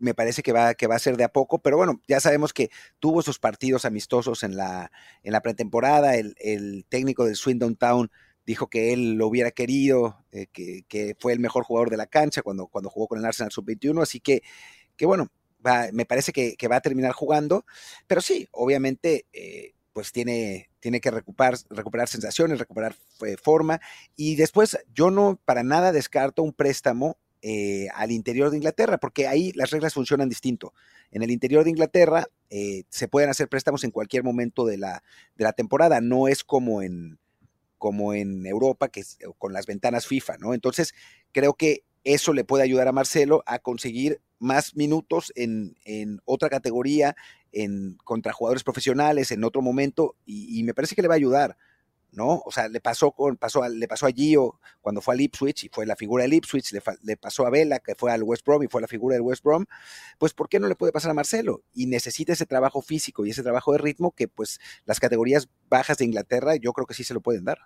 [0.00, 2.52] me parece que va, que va a ser de a poco, pero bueno, ya sabemos
[2.52, 4.90] que tuvo sus partidos amistosos en la,
[5.22, 8.10] en la pretemporada, el, técnico del Swindon Town
[8.46, 12.42] dijo que él lo hubiera querido, eh, que, fue el mejor jugador de la cancha
[12.42, 14.42] cuando, cuando jugó con el Arsenal Sub-21, así que,
[14.96, 15.30] que bueno,
[15.92, 17.64] me parece que, va a terminar jugando,
[18.06, 23.80] pero sí, obviamente, eh, pues tiene, tiene que recuperar, recuperar sensaciones, recuperar eh, forma,
[24.16, 27.18] y después yo no para nada descarto un préstamo
[27.94, 30.74] al interior de Inglaterra, porque ahí las reglas funcionan distinto.
[31.10, 32.28] En el interior de Inglaterra
[32.88, 35.02] se pueden hacer préstamos en cualquier momento de la,
[35.34, 37.18] de la temporada, no es como en,
[37.82, 40.54] como en Europa, que es, con las ventanas FIFA, ¿no?
[40.54, 40.94] Entonces,
[41.32, 45.74] creo que eso le puede ayudar a Marcelo a conseguir más minutos en,
[46.24, 47.16] otra categoría,
[47.50, 51.56] en contra jugadores profesionales, en otro momento, y, me parece que le va a ayudar,
[52.12, 52.40] ¿no?
[52.44, 55.68] O sea, le pasó con, pasó le pasó a Gio cuando fue al Ipswich y
[55.68, 58.62] fue la figura del Ipswich, le, le, pasó a Vela que fue al West Brom
[58.62, 59.66] y fue la figura del West Brom,
[60.18, 61.64] pues ¿por qué no le puede pasar a Marcelo?
[61.74, 65.98] Y necesita ese trabajo físico y ese trabajo de ritmo que pues las categorías bajas
[65.98, 67.58] de Inglaterra yo creo que sí se lo pueden dar.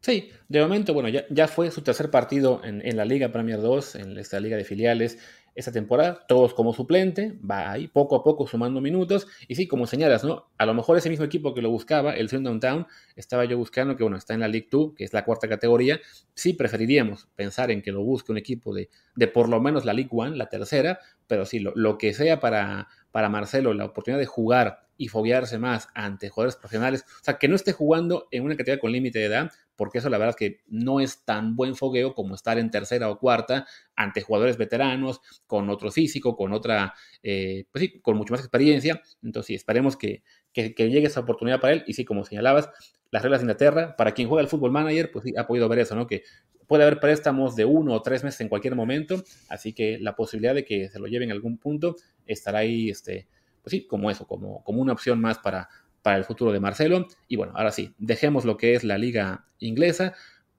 [0.00, 3.96] Sí, de momento, bueno, ya, ya fue su tercer partido en, la Liga Premier 2,
[3.96, 5.18] en esta liga de filiales,
[5.56, 9.88] esta temporada, todos como suplente, va ahí poco a poco sumando minutos, y sí, como
[9.88, 10.52] señalas, ¿no?
[10.56, 13.96] A lo mejor ese mismo equipo que lo buscaba, el Swindon Town, estaba yo buscando,
[13.96, 16.00] que bueno, está en la League 2, que es la cuarta categoría,
[16.32, 19.94] sí preferiríamos pensar en que lo busque un equipo de, de por lo menos la
[19.94, 24.20] League 1, la tercera, pero sí, lo, lo que sea para, para Marcelo, la oportunidad
[24.20, 27.04] de jugar y foguearse más ante jugadores profesionales.
[27.20, 30.10] O sea, que no esté jugando en una categoría con límite de edad, porque eso
[30.10, 33.66] la verdad es que no es tan buen fogueo como estar en tercera o cuarta
[33.94, 39.00] ante jugadores veteranos, con otro físico, con otra, eh, pues sí, con mucho más experiencia.
[39.22, 41.84] Entonces, sí, esperemos que, que, llegue esa oportunidad para él.
[41.86, 42.68] Y sí, como señalabas,
[43.12, 45.78] las reglas de Inglaterra, para quien juega el fútbol manager, pues sí, ha podido ver
[45.78, 46.08] eso, ¿no?
[46.08, 46.24] Que
[46.66, 50.54] puede haber préstamos de uno o tres meses en cualquier momento, así que la posibilidad
[50.54, 53.26] de que se lo lleven a algún punto estará ahí, este,
[53.68, 55.68] pues sí, como eso, como, como una opción más para,
[56.02, 57.06] para el futuro de Marcelo.
[57.28, 60.14] Y bueno, ahora sí, dejemos lo que es la liga inglesa,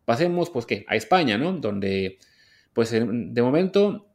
[0.06, 1.54] pasemos pues que a España, ¿no?
[1.54, 2.20] Donde
[2.74, 4.08] pues de momento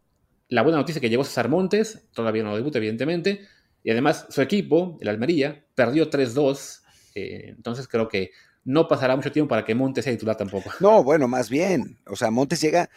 [0.48, 3.40] la buena noticia que llegó César Montes, todavía no debuta evidentemente,
[3.82, 6.82] y además su equipo, el Almería, perdió 3-2,
[7.16, 8.30] eh, entonces creo que
[8.64, 10.70] no pasará mucho tiempo para que Montes sea titular tampoco.
[10.80, 12.88] No, bueno, más bien, o sea, Montes llega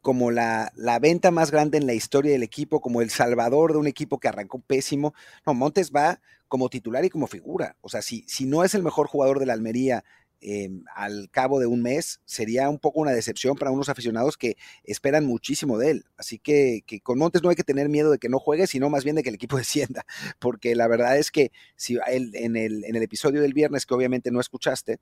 [0.00, 3.78] como la, la, venta más grande en la historia del equipo, como el salvador de
[3.78, 5.14] un equipo que arrancó pésimo.
[5.46, 7.76] No, Montes va como titular y como figura.
[7.80, 10.04] O sea, si, si no es el mejor jugador de la Almería
[10.40, 14.56] em, al cabo de un mes, sería un poco una decepción para unos aficionados que
[14.84, 16.04] esperan muchísimo de él.
[16.16, 19.04] Así que, con Montes no hay que tener miedo de que no juegue, sino más
[19.04, 20.06] bien de que el equipo descienda.
[20.38, 24.30] Porque la verdad es que si en, el, en el episodio del viernes, que obviamente
[24.30, 24.98] no escuchaste,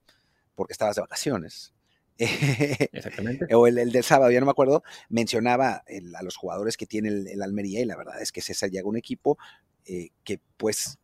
[0.55, 1.75] porque estabas de vacaciones,
[2.93, 3.55] Exactamente.
[3.55, 5.85] o el, del sábado, ya no me acuerdo, mencionaba
[6.17, 8.97] a los jugadores que tiene el, Almería y la verdad es que César llega un
[8.97, 9.39] equipo
[9.85, 10.99] eh, que pues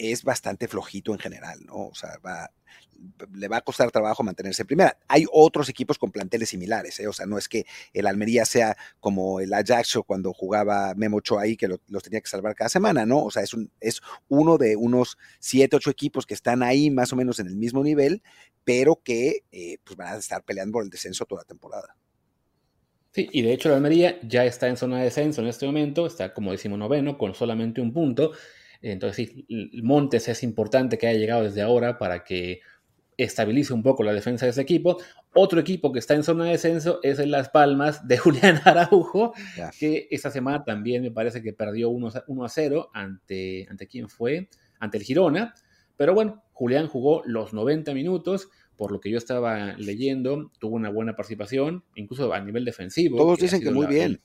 [0.00, 1.88] es bastante flojito en general, ¿no?
[1.88, 2.50] O sea, va,
[3.34, 4.98] le va a costar trabajo mantenerse en primera.
[5.08, 7.06] Hay otros equipos con planteles similares, ¿eh?
[7.06, 11.42] O sea, no es que el Almería sea como el Ajax cuando jugaba Memo Ochoa
[11.42, 13.22] ahí, que los tenía que salvar cada semana, ¿no?
[13.22, 17.12] O sea, es, un, es uno de unos siete, ocho equipos que están ahí más
[17.12, 18.22] o menos en el mismo nivel,
[18.64, 21.94] pero que eh, pues van a estar peleando por el descenso toda la temporada.
[23.12, 26.06] Sí, y de hecho el Almería ya está en zona de descenso en este momento,
[26.06, 28.32] está como decimos noveno, con solamente un punto.
[28.82, 32.60] Entonces, sí, Montes es importante que haya llegado desde ahora para que
[33.16, 34.98] estabilice un poco la defensa de ese equipo.
[35.34, 39.34] Otro equipo que está en zona de descenso es en Las Palmas de Julián Araujo,
[39.78, 42.08] que esta semana también me parece que perdió 1
[42.44, 45.54] a 0 ante, ante quién fue, ante el Girona.
[45.96, 50.88] Pero bueno, Julián jugó los 90 minutos, por lo que yo estaba leyendo, tuvo una
[50.88, 53.18] buena participación, incluso a nivel defensivo.
[53.18, 54.18] Todos dicen que muy bien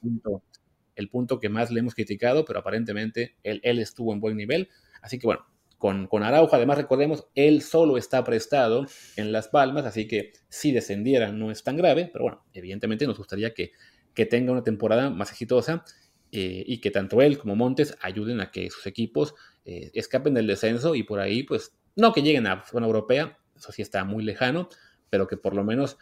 [0.95, 4.69] el punto que más le hemos criticado, pero aparentemente él, él estuvo en buen nivel.
[5.01, 5.45] Así que bueno,
[5.77, 8.85] con, con, Araujo, además recordemos, él solo está prestado
[9.17, 13.17] en Las Palmas, así que si descendiera no es tan grave, pero bueno, evidentemente nos
[13.17, 13.71] gustaría que,
[14.13, 15.83] que tenga una temporada más exitosa
[16.31, 20.47] eh, y que tanto él como Montes ayuden a que sus equipos eh, escapen del
[20.47, 24.23] descenso y por ahí, pues, no que lleguen a zona europea, eso sí está muy
[24.23, 24.69] lejano,
[25.09, 25.97] pero que por lo menos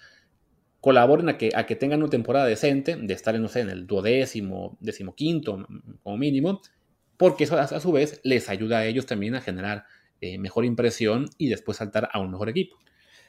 [0.83, 3.87] colaboren a que, a que tengan una temporada decente, de estar, no sé, en el
[3.87, 5.65] duodécimo, decimoquinto
[6.03, 6.61] como mínimo,
[7.15, 9.85] porque eso a, su vez les ayuda a ellos también a generar
[10.19, 12.75] eh, mejor impresión y después saltar a un mejor equipo.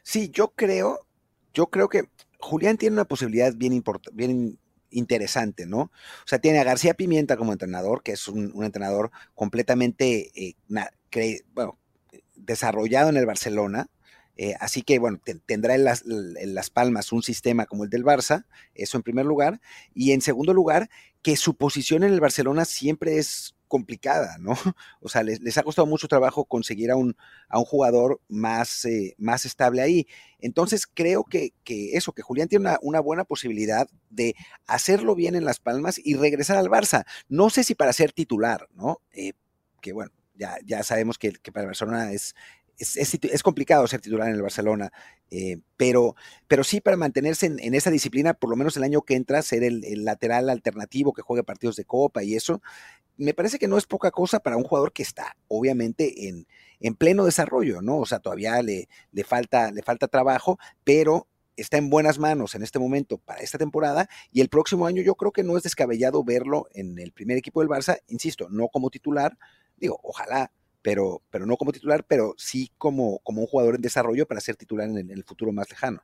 [0.03, 1.07] Sí, yo creo,
[1.55, 2.09] yo creo que
[2.41, 4.59] Julián tiene una posibilidad bien, bien
[4.91, 5.79] interesante, ¿no?
[5.79, 10.57] O sea, tiene a García Pimienta como entrenador, que es un, entrenador completamente eh,
[11.55, 11.79] bueno,
[12.35, 13.87] desarrollado en el Barcelona,
[14.37, 18.47] eh, así que, bueno, tendrá en las, las, Palmas un sistema como el del Barça,
[18.75, 19.61] eso en primer lugar.
[19.95, 20.91] Y en segundo lugar,
[21.23, 24.55] que su posición en el Barcelona siempre es complicada, ¿no?
[25.01, 27.17] O sea, les, ha costado mucho trabajo conseguir a un,
[27.49, 30.07] a un jugador más, eh, más estable ahí.
[30.39, 34.35] Entonces, creo que, que eso, que Julián tiene una, una, buena posibilidad de
[34.67, 37.05] hacerlo bien en Las Palmas y regresar al Barça.
[37.29, 39.01] No sé si para ser titular, ¿no?
[39.13, 39.33] Eh,
[39.81, 42.35] que bueno, ya, ya sabemos que, que, para el Barcelona es,
[42.79, 44.93] es, complicado ser titular en el Barcelona,
[45.31, 46.17] eh, pero,
[46.49, 49.63] pero sí para mantenerse en, esa disciplina, por lo menos el año que entra, ser
[49.65, 52.63] el, lateral alternativo que juegue partidos de copa y eso,
[53.17, 56.47] me parece que no es poca cosa para un jugador que está obviamente en,
[56.81, 57.99] en pleno desarrollo, ¿no?
[57.99, 62.65] O sea, todavía le, le, falta, le falta trabajo, pero está en buenas manos en
[62.65, 66.25] este momento para esta temporada y el próximo año yo creo que no es descabellado
[66.25, 69.39] verlo en el primer equipo del Barça, insisto, no como titular,
[69.77, 70.51] digo, ojalá
[70.85, 74.55] pero, pero no como titular, pero sí como, como un jugador en desarrollo para ser
[74.55, 76.03] titular en el, futuro más lejano.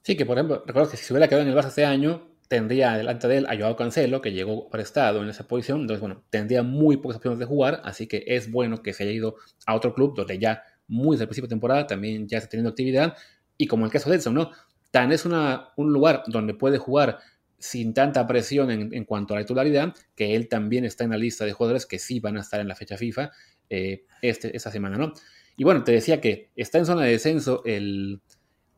[0.00, 2.28] Sí, que por ejemplo, recuerdo que si se hubiera quedado en el Barça este año,
[2.46, 6.22] tendría delante de él a Joao Cancelo, que llegó prestado en esa posición, entonces bueno,
[6.30, 9.34] tendría muy pocas opciones de jugar, así que es bueno que se haya ido
[9.66, 12.70] a otro club donde ya muy desde el principio de temporada también ya está teniendo
[12.70, 13.16] actividad,
[13.58, 14.52] y como el caso de Edson, ¿no?
[14.92, 17.18] Tan es una, un lugar donde puede jugar
[17.58, 21.46] sin tanta presión en, cuanto a la titularidad, que él también está en la lista
[21.46, 23.32] de jugadores que sí van a estar en la fecha FIFA
[23.76, 25.12] eh, este, esta semana, ¿no?
[25.56, 28.20] Y bueno, te decía que está en zona de descenso el,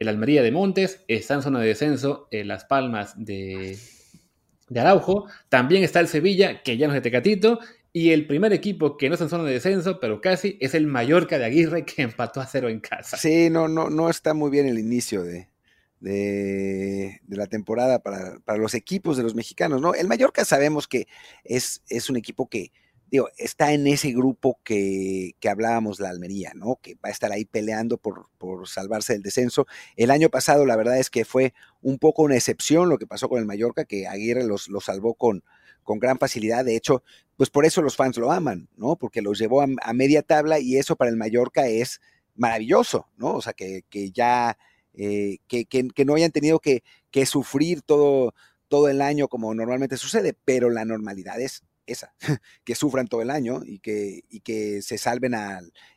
[0.00, 3.78] Almería de Montes, está en zona de descenso Las Palmas de,
[4.68, 7.60] de, Araujo, también está el Sevilla, que ya no es de Tecatito,
[7.92, 10.86] Y el primer equipo que no es en zona de descenso, pero casi, es el
[10.86, 13.16] Mallorca de Aguirre que empató a cero en casa.
[13.16, 15.48] Sí, no, no, no está muy bien el inicio de,
[16.00, 19.94] de, la temporada para, los equipos de los mexicanos, ¿no?
[19.94, 21.06] El Mallorca sabemos que
[21.44, 22.72] es, es un equipo que,
[23.10, 26.78] digo, está en ese grupo que, que, hablábamos la Almería, ¿no?
[26.82, 29.66] Que va a estar ahí peleando por, por, salvarse del descenso.
[29.96, 33.28] El año pasado, la verdad es que fue un poco una excepción lo que pasó
[33.28, 35.44] con el Mallorca, que Aguirre los, salvó con,
[35.84, 36.64] con gran facilidad.
[36.64, 37.02] De hecho,
[37.36, 38.96] pues por eso los fans lo aman, ¿no?
[38.96, 42.00] Porque los llevó a, media tabla y eso para el Mallorca es
[42.34, 43.34] maravilloso, ¿no?
[43.34, 44.58] O sea, que, que ya,
[44.94, 48.34] eh, que, que, no hayan tenido que, que sufrir todo,
[48.68, 52.14] todo el año como normalmente sucede, pero la normalidad es esa,
[52.64, 55.34] que sufran todo el año y que, y que se salven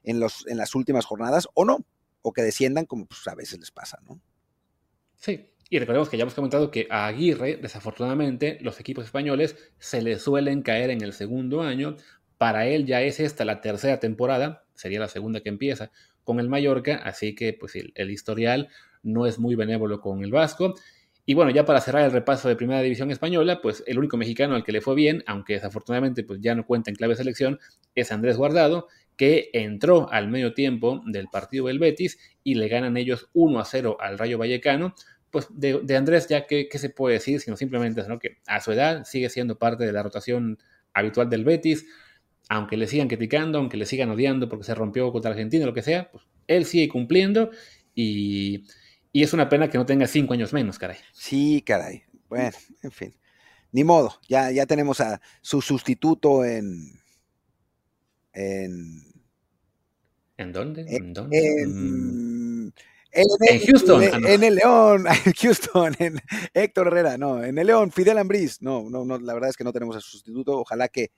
[0.03, 1.85] en, los, en las últimas jornadas o no,
[2.21, 4.21] o que desciendan como pues, a veces les pasa, ¿no?
[5.15, 10.01] Sí, y recordemos que ya hemos comentado que a Aguirre, desafortunadamente, los equipos españoles se
[10.01, 11.95] le suelen caer en el segundo año.
[12.37, 15.91] Para él ya es esta la tercera temporada, sería la segunda que empieza
[16.23, 18.69] con el Mallorca, así que pues el historial
[19.03, 20.75] no es muy benévolo con el Vasco.
[21.29, 24.55] Y bueno, ya para cerrar el repaso de Primera División Española, pues el único mexicano
[24.55, 27.59] al que le fue bien, aunque desafortunadamente pues ya no cuenta en clave selección,
[27.93, 32.97] es Andrés Guardado, que entró al medio tiempo del partido del Betis y le ganan
[32.97, 34.95] ellos 1 a 0 al Rayo Vallecano.
[35.29, 39.29] Pues de, Andrés ya ¿qué, se puede decir, sino simplemente que a su edad sigue
[39.29, 40.57] siendo parte de la rotación
[40.95, 41.85] habitual del Betis,
[42.49, 45.83] aunque le sigan criticando, aunque le sigan odiando porque se rompió contra Argentina, lo que
[45.83, 47.51] sea, pues él sigue cumpliendo
[47.93, 48.63] y
[49.11, 50.97] y es una pena que no tenga cinco años menos, caray.
[51.13, 52.03] Sí, caray.
[52.27, 53.15] Bueno, en fin.
[53.71, 56.99] Ni modo, ya, ya tenemos a su sustituto en.
[58.33, 59.03] ¿En,
[60.37, 60.85] ¿En dónde?
[60.87, 61.37] ¿En, dónde?
[61.61, 62.73] En,
[63.65, 64.03] Houston.
[64.03, 66.21] En, ah, el León, en Houston, en
[66.53, 68.61] Héctor Herrera, no, en el León, Fidel Ambriz.
[68.61, 70.59] No, no, no, la verdad es que no tenemos a su sustituto.
[70.59, 71.11] Ojalá que,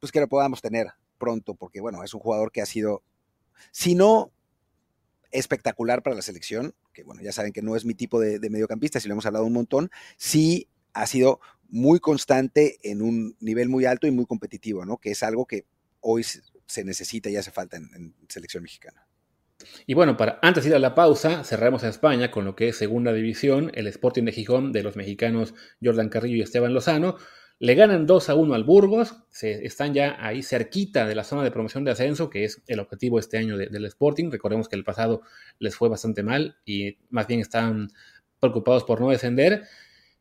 [0.00, 3.02] pues que lo podamos tener pronto, porque bueno, es un jugador que ha sido,
[3.70, 4.32] si no
[5.32, 9.00] espectacular para la selección, que bueno, ya saben que no es mi tipo de, mediocampista,
[9.00, 13.86] si lo hemos hablado un montón, sí ha sido muy constante en un nivel muy
[13.86, 14.98] alto y muy competitivo, ¿no?
[14.98, 15.64] Que es algo que
[16.00, 19.06] hoy se necesita y hace falta en, selección mexicana.
[19.86, 22.68] Y bueno, para antes de ir a la pausa, cerramos a España con lo que
[22.68, 27.16] es segunda división, el Sporting de Gijón de los mexicanos Jordan Carrillo y Esteban Lozano.
[27.62, 31.44] Le ganan 2 a 1 al Burgos, se, están ya ahí cerquita de la zona
[31.44, 34.32] de promoción de ascenso, que es el objetivo este año del Sporting.
[34.32, 35.22] Recordemos que el pasado
[35.60, 37.92] les fue bastante mal y más bien están
[38.40, 39.62] preocupados por no descender.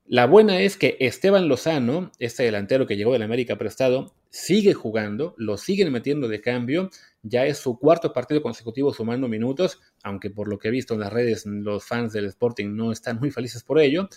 [0.05, 5.33] La buena es que Esteban Lozano, este delantero que llegó del América prestado, sigue jugando,
[5.35, 6.91] lo siguen metiendo de cambio,
[7.23, 10.99] ya es su cuarto partido consecutivo sumando minutos, aunque por lo que he visto en
[10.99, 14.09] las redes los fans del Sporting no están muy felices por ello.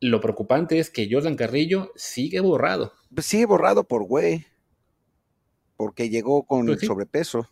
[0.00, 2.92] Lo preocupante es que Jordan Carrillo sigue borrado.
[3.14, 4.46] Pues sigue borrado por güey.
[5.76, 7.48] Porque llegó con pues sobrepeso.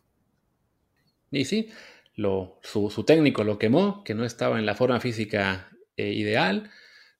[1.30, 1.70] Y sí,
[2.14, 6.70] lo, su, técnico lo quemó, que no estaba en la forma física eh, ideal.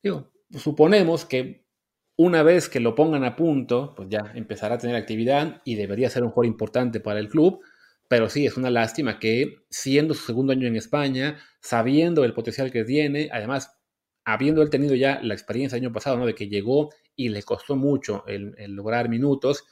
[0.03, 1.65] Digo, suponemos que
[2.17, 6.11] una vez que lo pongan a punto, pues ya empezará a tener actividad y debería
[6.11, 7.61] ser un jugador importante para el club.
[8.09, 12.71] Pero sí, es una lástima que siendo su segundo año en España, sabiendo el potencial
[12.71, 13.79] que tiene, además
[14.25, 16.27] habiendo él tenido ya la experiencia el año pasado, ¿no?
[16.27, 19.65] De que llegó y le costó mucho el, lograr minutos,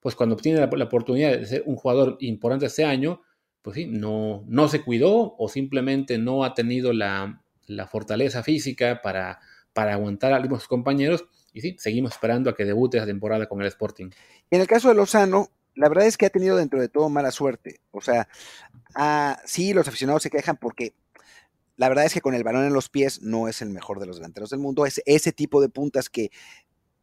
[0.00, 3.22] pues cuando obtiene la, oportunidad de ser un jugador importante este año,
[3.62, 7.42] pues sí, no, no se cuidó o simplemente no ha tenido la,
[7.90, 9.40] fortaleza física para,
[9.72, 11.24] para aguantar a sus compañeros.
[11.52, 14.10] Y sí, seguimos esperando a que debute esa temporada con el Sporting.
[14.50, 17.30] En el caso de Lozano, la verdad es que ha tenido dentro de todo mala
[17.30, 17.80] suerte.
[17.90, 18.28] O sea,
[18.94, 20.92] ah, sí, los aficionados se quejan porque
[21.78, 24.06] la verdad es que con el balón en los pies no es el mejor de
[24.06, 24.84] los delanteros del mundo.
[24.84, 26.30] Es ese tipo de puntas que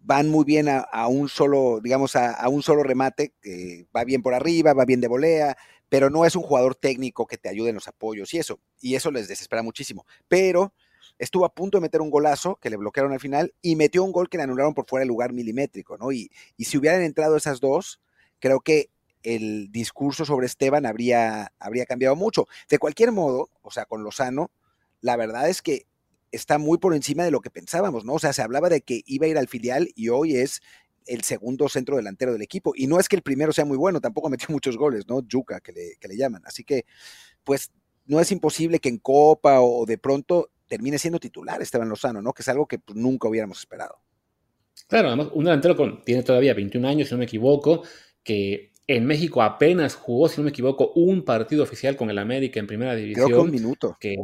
[0.01, 4.33] van muy bien a, un solo, digamos, a, un solo remate, que va bien por
[4.33, 5.57] arriba, va bien de volea,
[5.87, 8.59] pero no es un jugador técnico que te ayude en los apoyos y eso.
[8.81, 10.05] Y eso les desespera muchísimo.
[10.27, 10.73] Pero
[11.19, 14.11] estuvo a punto de meter un golazo que le bloquearon al final y metió un
[14.11, 16.11] gol que le anularon por fuera del lugar milimétrico, ¿no?
[16.11, 18.01] Y, y si hubieran entrado esas dos,
[18.39, 18.89] creo que
[19.23, 22.45] el discurso sobre Esteban habría, habría cambiado mucho.
[22.69, 24.51] De cualquier modo, o sea, con Lozano,
[25.05, 25.85] la verdad es que
[26.31, 28.13] está muy por encima de lo que pensábamos, ¿no?
[28.13, 30.61] O sea, se hablaba de que iba a ir al filial y hoy es
[31.05, 32.73] el segundo centro delantero del equipo.
[32.75, 35.21] Y no es que el primero sea muy bueno, tampoco metió muchos goles, ¿no?
[35.21, 36.41] Yuca, que le, que le llaman.
[36.45, 36.85] Así que,
[37.43, 37.71] pues,
[38.07, 42.33] no es imposible que en Copa o de pronto termine siendo titular Esteban Lozano, ¿no?
[42.33, 44.01] Que es algo que pues, nunca hubiéramos esperado.
[44.87, 47.83] Claro, además, un delantero con, tiene todavía 21 años, si no me equivoco,
[48.23, 52.59] que en México apenas jugó, si no me equivoco, un partido oficial con el América
[52.59, 53.27] en primera división.
[53.27, 53.97] Creo que un minuto.
[53.99, 54.15] Que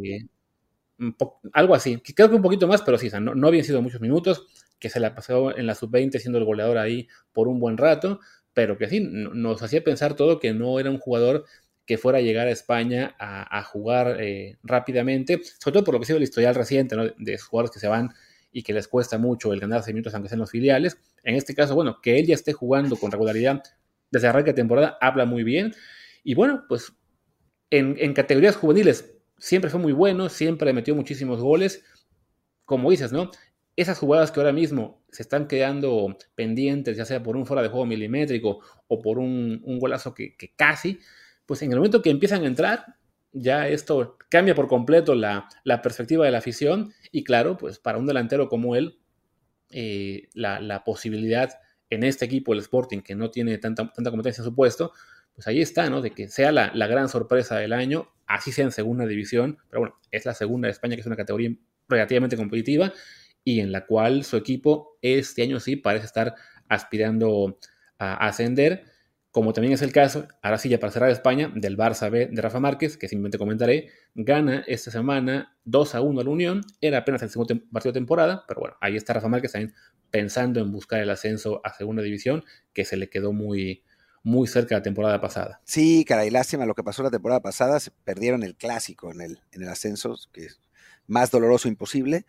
[1.53, 1.97] algo así.
[2.15, 4.47] Creo que un poquito más, pero sí, no, no habían sido muchos minutos,
[4.79, 8.19] que se la pasó en la sub-20 siendo el goleador ahí por un buen rato,
[8.53, 11.45] pero que sí, nos hacía pensar todo que no era un jugador
[11.85, 16.03] que fuera a llegar a España a, jugar eh, rápidamente, sobre todo por lo que
[16.03, 17.03] ha sido el historial reciente ¿no?
[17.17, 18.09] de jugadores que se van
[18.51, 20.97] y que les cuesta mucho el ganar minutos aunque sean los filiales.
[21.23, 23.63] En este caso, bueno, que él ya esté jugando con regularidad
[24.09, 25.73] desde arranque de temporada habla muy bien.
[26.23, 26.93] Y bueno, pues
[27.69, 31.83] en, en categorías juveniles siempre fue muy bueno, siempre metió muchísimos goles.
[32.63, 33.31] Como dices, ¿no?
[33.75, 37.69] Esas jugadas que ahora mismo se están quedando pendientes, ya sea por un fuera de
[37.69, 40.99] juego milimétrico o por un, un golazo que, casi,
[41.45, 42.85] pues en el momento que empiezan a entrar,
[43.33, 45.47] ya esto cambia por completo la,
[45.81, 48.99] perspectiva de la afición y claro, pues para un delantero como él,
[49.71, 51.49] eh, la, posibilidad
[51.89, 54.93] en este equipo, el Sporting, que no tiene tanta, tanta competencia en su puesto,
[55.33, 56.01] pues ahí está, ¿no?
[56.01, 59.95] De que sea la, gran sorpresa del año, así sea en segunda división, pero bueno,
[60.11, 61.55] es la segunda de España, que es una categoría
[61.87, 62.93] relativamente competitiva
[63.43, 66.35] y en la cual su equipo este año sí parece estar
[66.69, 67.59] aspirando
[67.97, 68.85] a ascender
[69.31, 72.41] como también es el caso, ahora sí ya para cerrar España, del Barça B de
[72.41, 76.97] Rafa Márquez, que simplemente comentaré, gana esta semana 2 a 1 a la Unión, era
[76.99, 79.73] apenas el segundo partido de temporada, pero bueno, ahí está Rafa Márquez también
[80.09, 83.85] pensando en buscar el ascenso a segunda división, que se le quedó muy,
[84.23, 85.61] muy cerca la temporada pasada.
[85.63, 89.39] Sí, caray, lástima lo que pasó la temporada pasada, se perdieron el clásico en el,
[89.51, 90.59] en el ascenso, que es
[91.07, 92.25] más doloroso imposible,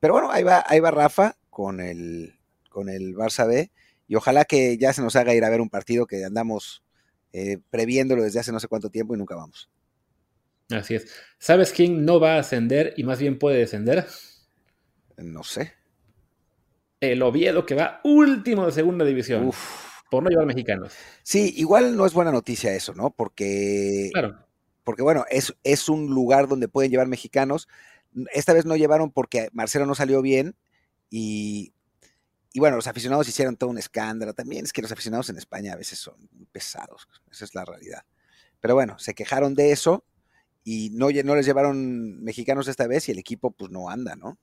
[0.00, 2.34] pero bueno, ahí va, ahí va Rafa con el,
[2.68, 3.70] con el Barça B,
[4.08, 6.82] y ojalá que ya se nos haga ir a ver un partido que andamos
[7.32, 9.70] eh, previéndolo desde hace no sé cuánto tiempo y nunca vamos.
[10.70, 11.12] Así es.
[11.38, 14.06] ¿Sabes quién no va a ascender y más bien puede descender?
[15.16, 15.74] No sé.
[17.00, 19.52] El Oviedo que va último de segunda división.
[20.10, 20.92] Por no llevar mexicanos.
[21.22, 23.10] Sí, igual no es buena noticia eso, ¿no?
[23.10, 24.10] Porque.
[24.12, 24.38] Claro.
[24.84, 27.68] Porque bueno, es, es un lugar donde pueden llevar mexicanos.
[28.32, 30.54] Esta vez no llevaron porque Marcelo no salió bien
[31.10, 31.72] y
[32.56, 34.32] y bueno, los aficionados hicieron todo un escándalo.
[34.32, 36.16] También es que los aficionados en España a veces son
[36.52, 37.06] pesados.
[37.30, 38.06] Esa es la realidad.
[38.60, 40.06] Pero bueno, se quejaron de eso
[40.64, 44.38] y no, no les llevaron mexicanos esta vez y el equipo pues no anda, ¿no?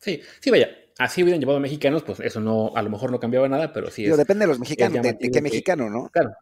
[0.00, 0.68] Sí, sí, vaya.
[0.98, 4.02] Así hubieran llevado mexicanos, pues eso no, a lo mejor no cambiaba nada, pero sí.
[4.02, 6.08] Pero depende de los mexicanos, de, qué mexicano, ¿no?
[6.08, 6.32] Claro.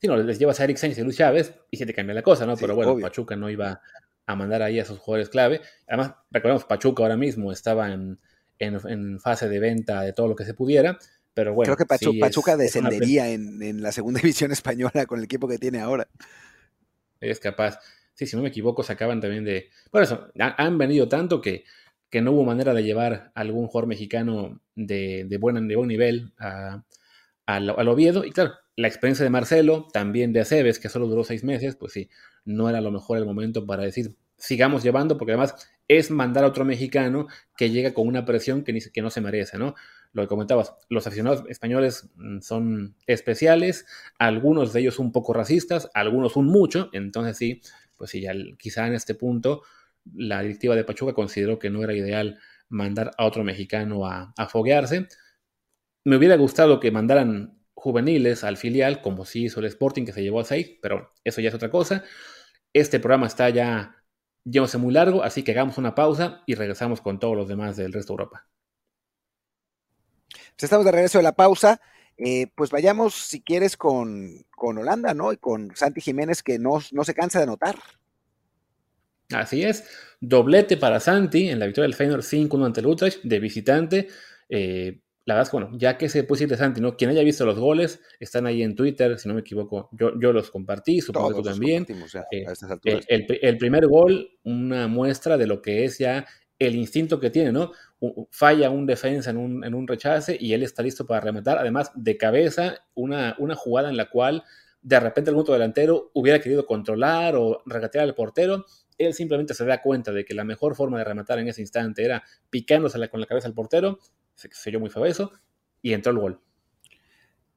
[0.00, 2.22] Si no, les llevas a Eric Sánchez y Luis Chávez y se te cambia la
[2.22, 2.56] cosa, ¿no?
[2.56, 3.82] pero bueno, Pachuca no iba
[4.26, 5.60] a mandar ahí a esos jugadores clave.
[5.86, 8.18] Además, recordemos, Pachuca ahora mismo estaba en,
[8.58, 10.98] en, fase de venta de todo lo que se pudiera.
[11.34, 11.74] Pero bueno.
[11.74, 16.08] Creo que Pachuca descendería en, la segunda división española con el equipo que tiene ahora.
[17.20, 17.78] Es capaz.
[18.14, 19.68] Sí, si no me equivoco, se acaban también de.
[19.90, 21.64] Por eso, han venido tanto que,
[22.10, 26.84] que no hubo manera de llevar a algún jugador mexicano de, de, buen, nivel a,
[27.46, 28.24] al Oviedo.
[28.24, 31.92] Y claro, la experiencia de Marcelo, también de Aceves, que solo duró seis meses, pues
[31.92, 32.08] sí,
[32.44, 36.46] no era lo mejor el momento para decir, sigamos llevando, porque además es mandar a
[36.46, 39.74] otro mexicano que llega con una presión que, ni, que no se merece, ¿no?
[40.12, 43.84] Lo que comentabas, los aficionados españoles mm, son especiales,
[44.18, 47.60] algunos de ellos un poco racistas, algunos un mucho, entonces sí,
[47.96, 48.24] pues sí,
[48.58, 49.62] quizá en este punto
[50.14, 54.46] la directiva de Pachuca consideró que no era ideal mandar a otro mexicano a, a
[54.46, 55.08] foguearse.
[56.04, 60.22] Me hubiera gustado que mandaran juveniles al filial, como sí hizo el Sporting, que se
[60.22, 62.04] llevó a seis, pero eso ya es otra cosa.
[62.72, 63.94] Este programa está ya
[64.66, 67.92] sé muy largo, así que hagamos una pausa y regresamos con todos los demás del
[67.92, 68.48] resto de Europa.
[70.28, 71.80] Pues estamos de regreso de la pausa.
[72.16, 75.32] Eh, pues vayamos, si quieres, con, Holanda, ¿no?
[75.32, 77.76] Y con Santi Jiménez, que no, no se cansa de anotar.
[79.32, 79.84] Así es,
[80.20, 84.08] doblete para Santi en la victoria del Feyenoord 5-1 ante el Utrecht de visitante.
[84.48, 86.96] Eh, la verdad es que, bueno, ya que se puede decir de Santi, ¿no?
[86.96, 90.32] Quien haya visto los goles, están ahí en Twitter, si no me equivoco, yo, yo
[90.32, 91.86] los compartí, supongo que tú también.
[92.30, 92.46] Eh,
[93.42, 96.24] el, primer gol, una muestra de lo que es ya
[96.58, 97.72] el instinto que tiene, ¿no?
[98.30, 101.90] Falla un defensa en un, en un rechace y él está listo para rematar, además
[101.94, 104.42] de cabeza, una, una jugada en la cual
[104.80, 108.64] de repente el punto delantero hubiera querido controlar o regatear al portero,
[108.98, 112.04] él simplemente se da cuenta de que la mejor forma de rematar en ese instante
[112.04, 113.98] era picándose con la cabeza al portero
[114.38, 115.32] se selló muy feo eso,
[115.82, 116.40] y entró el gol.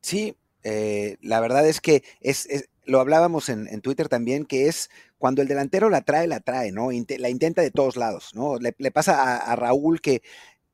[0.01, 2.47] Sí, eh, la verdad es que es,
[2.85, 4.89] lo hablábamos en, Twitter también, que es
[5.19, 6.89] cuando el delantero la trae, la trae, ¿no?
[6.91, 8.57] la intenta de todos lados, ¿no?
[8.57, 10.23] Le, pasa a, Raúl que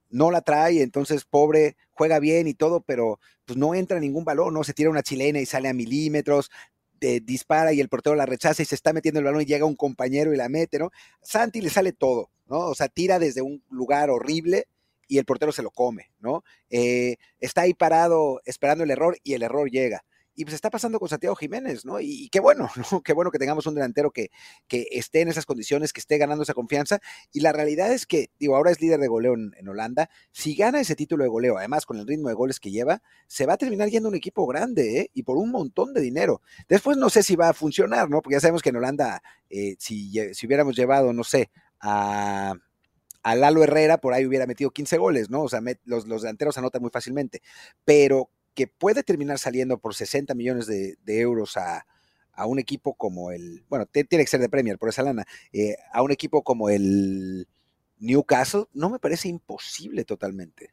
[0.09, 4.53] no la trae, entonces pobre, juega bien y todo, pero pues no entra ningún balón,
[4.53, 4.63] ¿no?
[4.63, 6.49] Se tira una chilena y sale a milímetros,
[6.99, 9.75] dispara y el portero la rechaza y se está metiendo el balón y llega un
[9.75, 10.91] compañero y la mete, ¿no?
[11.21, 12.59] Santi le sale todo, ¿no?
[12.59, 14.67] O sea, tira desde un lugar horrible
[15.07, 16.43] y el portero se lo come, ¿no?
[16.69, 20.03] Eh, está ahí parado esperando el error y el error llega.
[20.37, 21.99] Y pues está pasando con Santiago Jiménez, ¿no?
[21.99, 23.01] Y, qué bueno, ¿no?
[23.01, 24.29] Qué bueno que tengamos un delantero que,
[24.67, 26.99] que esté en esas condiciones, que esté ganando esa confianza.
[27.33, 30.09] Y la realidad es que, digo, ahora es líder de goleo en, Holanda.
[30.31, 33.47] Si gana ese título de goleo, además con el ritmo de goles que lleva, se
[33.47, 35.11] va a terminar yendo un equipo grande, ¿eh?
[35.15, 36.41] Y por un montón de dinero.
[36.69, 38.21] Después no sé si va a funcionar, ¿no?
[38.21, 41.49] Porque ya sabemos que en Holanda, eh, si, si hubiéramos llevado, no sé,
[41.81, 42.53] a
[43.23, 45.41] a Lalo Herrera por ahí hubiera metido 15 goles, ¿no?
[45.43, 47.41] O sea, los, los, delanteros anotan muy fácilmente,
[47.83, 51.85] pero que puede terminar saliendo por 60 millones de, euros a,
[52.47, 56.01] un equipo como el, bueno, tiene que ser de Premier por esa lana, eh, a
[56.01, 57.47] un equipo como el
[57.99, 60.71] Newcastle, no me parece imposible totalmente.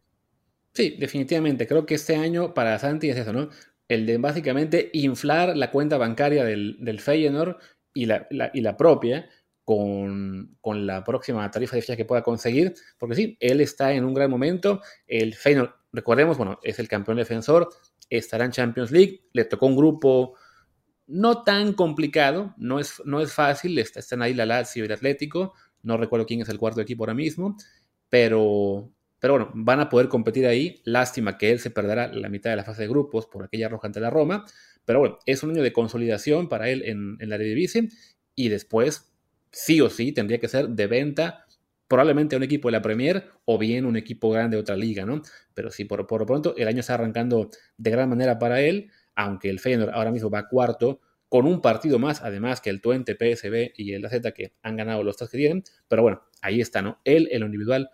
[0.72, 1.66] Sí, definitivamente.
[1.66, 3.51] Creo que este año para Santi es eso, ¿no?
[3.87, 7.59] El de básicamente inflar la cuenta bancaria del, del Feyenoord
[7.93, 9.28] y la, y la propia
[9.62, 10.57] con,
[10.87, 14.30] la próxima tarifa de ficha que pueda conseguir, porque sí, él está en un gran
[14.30, 17.68] momento, el Feyenoord, recordemos, bueno, es el campeón defensor,
[18.11, 20.34] estará en Champions League, le tocó un grupo
[21.07, 25.55] no tan complicado, no es, no es fácil, están ahí la Lazio y el Atlético,
[25.82, 27.57] no recuerdo quién es el cuarto equipo ahora mismo,
[28.09, 32.51] pero, pero bueno, van a poder competir ahí, lástima que él se perderá la mitad
[32.51, 34.45] de la fase de grupos por aquella roja ante la Roma,
[34.84, 37.88] pero bueno, es un año de consolidación para él en, la Eredivisie
[38.34, 39.12] y después
[39.51, 41.47] sí o sí tendría que ser de venta
[41.89, 45.05] probablemente a un equipo de la Premier o bien un equipo grande de otra liga,
[45.05, 45.22] ¿no?
[45.55, 48.91] Pero sí, por, por lo pronto el año está arrancando de gran manera para él,
[49.14, 53.16] aunque el Feyenoord ahora mismo va cuarto, con un partido más, además que el Twente,
[53.16, 56.80] PSB y el AZ que han ganado los tres que tienen, pero bueno, ahí está,
[56.80, 57.01] ¿no?
[57.05, 57.91] Él en lo individual,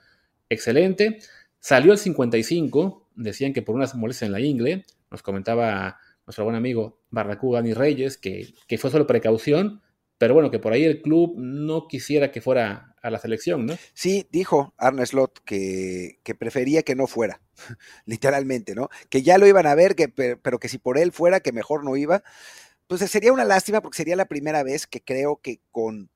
[0.48, 1.18] excelente.
[1.58, 6.56] Salió el 55, decían que por unas molestias en la ingle, nos comentaba nuestro buen
[6.56, 9.80] amigo Barracuda Dani Reyes, que, que fue solo precaución,
[10.18, 13.76] pero bueno, que por ahí el club no quisiera que fuera a la selección, ¿no?
[13.94, 17.40] Sí, dijo Arne Slot que, que prefería que no fuera,
[18.06, 18.88] literalmente, ¿no?
[19.08, 21.84] Que ya lo iban a ver, que, pero que si por él fuera, que mejor
[21.84, 22.22] no iba.
[22.86, 26.10] Pues sería una lástima porque sería la primera vez que creo que con,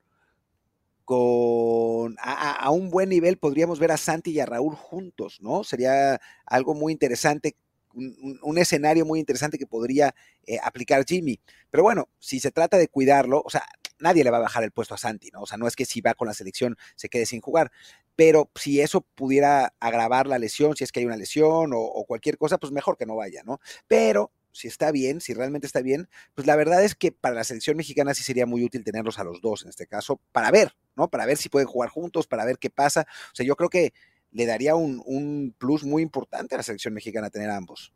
[1.05, 5.63] con a, un buen nivel podríamos ver a Santi y a Raúl juntos, ¿no?
[5.63, 7.55] Sería algo muy interesante
[7.95, 10.13] un, escenario muy interesante que podría
[10.45, 11.39] eh, aplicar Jimmy.
[11.71, 13.65] Pero bueno, si se trata de cuidarlo, o sea,
[13.99, 15.41] nadie le va a bajar el puesto a Santi, ¿no?
[15.41, 17.71] O sea, no es que si va con la selección se quede sin jugar,
[18.15, 22.37] pero si eso pudiera agravar la lesión, si es que hay una lesión o, cualquier
[22.37, 23.59] cosa, pues mejor que no vaya, ¿no?
[23.87, 27.43] Pero si está bien, si realmente está bien, pues la verdad es que para la
[27.43, 30.75] selección mexicana sí sería muy útil tenerlos a los dos en este caso, para ver,
[30.95, 31.09] ¿no?
[31.09, 33.05] Para ver si pueden jugar juntos, para ver qué pasa.
[33.33, 33.93] O sea, yo creo que
[34.31, 37.93] le daría un, un plus muy importante a la selección mexicana tener a ambos.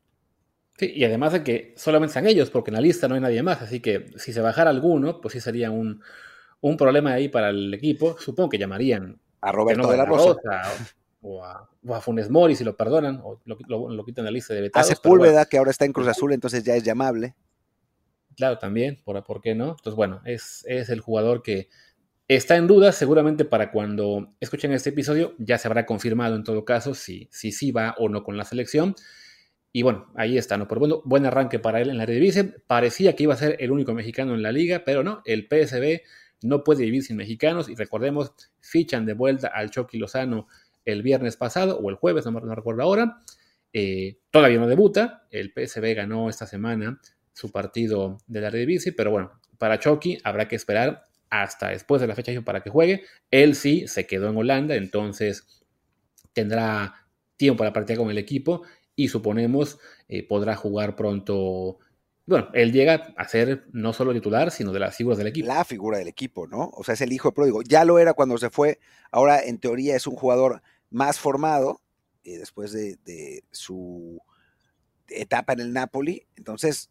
[0.80, 3.43] Sí, y además de que solamente están ellos, porque en la lista no hay nadie
[3.43, 6.01] más, así que si se bajara alguno, pues sí sería un,
[6.77, 8.15] problema ahí para el equipo.
[8.17, 10.39] Supongo que llamarían a Roberto de la Rosa.
[11.21, 11.67] o, a,
[11.99, 14.89] Funes Mori si lo perdonan, o lo, quitan de la lista de vetados.
[14.89, 17.36] A Sepúlveda, que ahora está en Cruz Azul, entonces ya es llamable.
[18.38, 19.71] Claro, también, ¿por, ¿por qué no?
[19.71, 21.67] Entonces, bueno, es, es el jugador que
[22.30, 26.63] está en duda, seguramente para cuando escuchen este episodio ya se habrá confirmado en todo
[26.63, 28.95] caso si, si sí va o no con la selección.
[29.72, 30.67] Y bueno, ahí está, ¿no?
[30.67, 32.55] Por bueno, buen arranque para él en la Eredivisie.
[32.65, 36.01] Parecía que iba a ser el único mexicano en la liga, pero no, el PSB
[36.41, 37.70] no puede vivir sin mexicanos.
[37.70, 40.47] Y recordemos, fichan de vuelta al Chucky Lozano
[40.86, 43.22] el viernes pasado o el jueves, no, no recuerdo ahora.
[43.74, 45.28] Eh, todavía no debuta.
[45.30, 46.99] El PSB ganó esta semana
[47.34, 52.07] su partido de la Eredivisie, pero bueno, para Chucky habrá que esperar hasta después de
[52.07, 53.03] la fecha para que juegue.
[53.30, 55.63] Él sí se quedó en Holanda, entonces
[56.34, 57.07] tendrá
[57.38, 58.63] tiempo para partir con el equipo
[59.00, 59.80] y suponemos
[60.10, 61.78] eh, podrá jugar pronto.
[62.26, 65.47] Bueno, él llega a ser no solo titular, sino de las figuras del equipo.
[65.47, 66.70] La figura del equipo, ¿no?
[66.74, 67.62] O sea, es el hijo de pródigo.
[67.62, 68.80] Ya lo era cuando se fue,
[69.10, 71.80] ahora en teoría es un jugador más formado
[72.26, 74.22] eh, después de, su
[75.08, 76.28] etapa en el Napoli.
[76.36, 76.89] Entonces,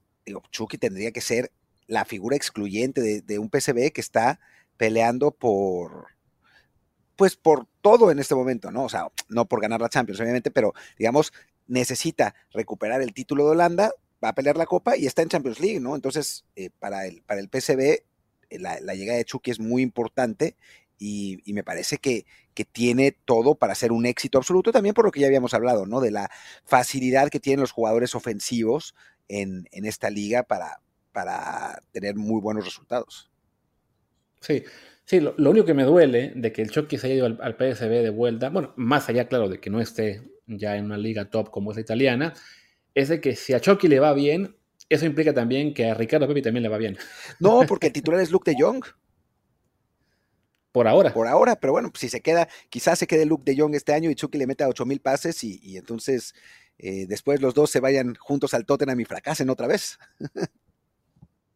[0.51, 1.53] Chucky tendría que ser
[1.87, 4.41] la figura excluyente de, de un PCB que está
[4.79, 6.07] peleando por,
[7.17, 8.85] pues por todo en este momento, ¿no?
[8.85, 11.33] O sea, no por ganar la Champions, obviamente, pero digamos,
[11.69, 13.93] necesita recuperar el título de Holanda,
[14.23, 15.95] va a pelear la Copa y está en Champions League, ¿no?
[15.95, 20.57] Entonces, eh, para, el, para el PSV, eh, la, llegada de Chucky es muy importante
[20.99, 25.13] y, me parece que, que, tiene todo para ser un éxito absoluto, también por lo
[25.13, 26.01] que ya habíamos hablado, ¿no?
[26.01, 26.29] De la
[26.65, 28.97] facilidad que tienen los jugadores ofensivos
[29.29, 30.81] en, esta liga para,
[31.13, 33.31] para tener muy buenos resultados.
[34.41, 34.65] Sí,
[35.09, 37.55] Sí, lo, único que me duele de que el Chucky se haya ido al, al,
[37.55, 41.31] PSV de vuelta, bueno, más allá, claro, de que no esté ya en una liga
[41.31, 42.35] top como es la italiana,
[42.95, 44.59] es de que si a Chucky le va bien,
[44.91, 46.99] eso implica también que a Ricardo Pepe también le va bien.
[47.41, 48.85] No, porque el titular es Luke de Jong.
[50.73, 51.15] Por ahora.
[51.15, 53.95] Por ahora, pero bueno, pues si se queda, quizás se quede Luke de Jong este
[53.95, 56.35] año y Chucky le meta 8 mil pases y, entonces
[56.77, 59.99] eh, después los dos se vayan juntos al Tottenham y fracasen otra vez.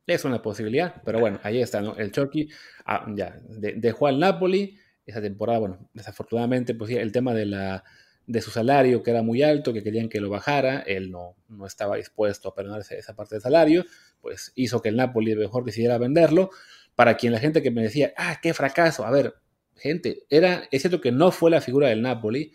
[0.06, 1.96] Es una posibilidad, pero bueno, ahí está, ¿no?
[1.96, 2.48] El Chucky
[2.84, 4.76] ah, ya dejó al Napoli
[5.06, 7.84] esa temporada, bueno, desafortunadamente, pues el tema de, la,
[8.26, 11.66] de su salario, que era muy alto, que querían que lo bajara, él no, no
[11.66, 13.84] estaba dispuesto a perder esa parte del salario,
[14.20, 16.50] pues hizo que el Napoli mejor decidiera venderlo.
[16.94, 19.34] Para quien la gente que me decía, ah, qué fracaso, a ver,
[19.76, 22.52] gente, era, es cierto que no fue la figura del Napoli,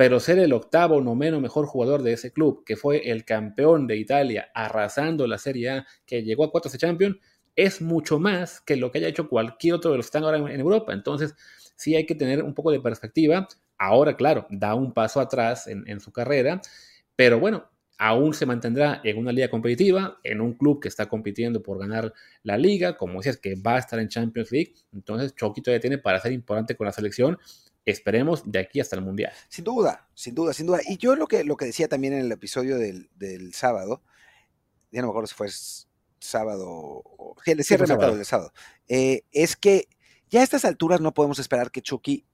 [0.00, 3.98] pero ser el octavo noveno mejor jugador de ese club, que fue el campeón de
[3.98, 7.18] Italia, arrasando la Serie A, que llegó a cuatro de Champions,
[7.54, 10.38] es mucho más que lo que haya hecho cualquier otro de los que están ahora
[10.38, 10.94] en Europa.
[10.94, 11.34] Entonces,
[11.76, 13.46] sí hay que tener un poco de perspectiva.
[13.76, 16.62] Ahora, claro, da un paso atrás en, su carrera,
[17.14, 21.62] pero bueno, aún se mantendrá en una liga competitiva, en un club que está compitiendo
[21.62, 24.72] por ganar la liga, como decías, que va a estar en Champions League.
[24.94, 27.36] Entonces, Chucky todavía tiene para ser importante con la selección.
[27.84, 29.32] Esperemos de aquí hasta el Mundial.
[29.48, 30.80] Sin duda, sin duda, sin duda.
[30.86, 34.02] Y yo lo que, lo que decía también en el episodio del, sábado,
[34.90, 35.48] ya no me acuerdo si fue
[36.18, 38.52] sábado, o, el cierre del sábado,
[38.88, 39.88] eh, es que
[40.28, 42.26] ya a estas alturas no podemos esperar que Chucky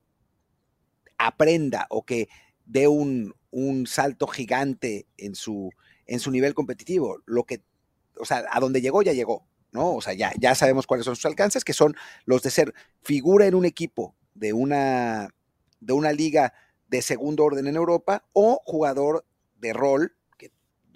[1.16, 2.28] aprenda o que
[2.64, 3.34] dé un,
[3.86, 5.70] salto gigante en su,
[6.06, 7.22] en su nivel competitivo.
[7.24, 7.62] Lo que,
[8.18, 9.94] o sea, a donde llegó ya llegó, ¿no?
[9.94, 13.46] O sea, ya, ya sabemos cuáles son sus alcances, que son los de ser figura
[13.46, 15.34] en un equipo de una,
[15.80, 16.52] de una liga
[16.88, 19.24] de segundo orden en Europa o jugador
[19.56, 20.16] de rol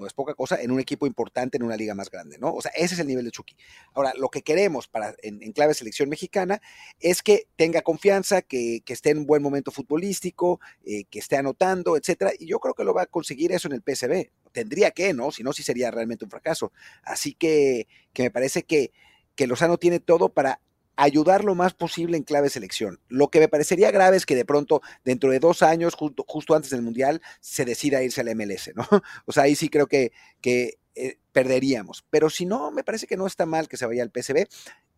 [0.01, 2.53] no es poca cosa, en un equipo importante, en una liga más grande, ¿no?
[2.55, 3.55] O sea, ese es el nivel de Chucky.
[3.93, 6.61] Ahora, lo que queremos para, en, clave selección mexicana
[6.99, 11.97] es que tenga confianza, que, esté en un buen momento futbolístico, eh, que esté anotando,
[11.97, 14.31] etcétera, y yo creo que lo va a conseguir eso en el PSB.
[14.53, 15.31] Tendría que, ¿no?
[15.31, 16.73] Si no, sí sería realmente un fracaso.
[17.05, 18.93] Así que, que me parece que,
[19.37, 20.61] que Lozano tiene todo para
[21.01, 23.01] ayudar lo más posible en clave selección.
[23.09, 26.55] Lo que me parecería grave es que de pronto, dentro de dos años, justo, justo
[26.55, 28.87] antes del Mundial, se decida irse al MLS, ¿no?
[29.25, 32.05] O sea, ahí sí creo que, que eh, perderíamos.
[32.11, 34.47] Pero si no, me parece que no está mal que se vaya al PSB,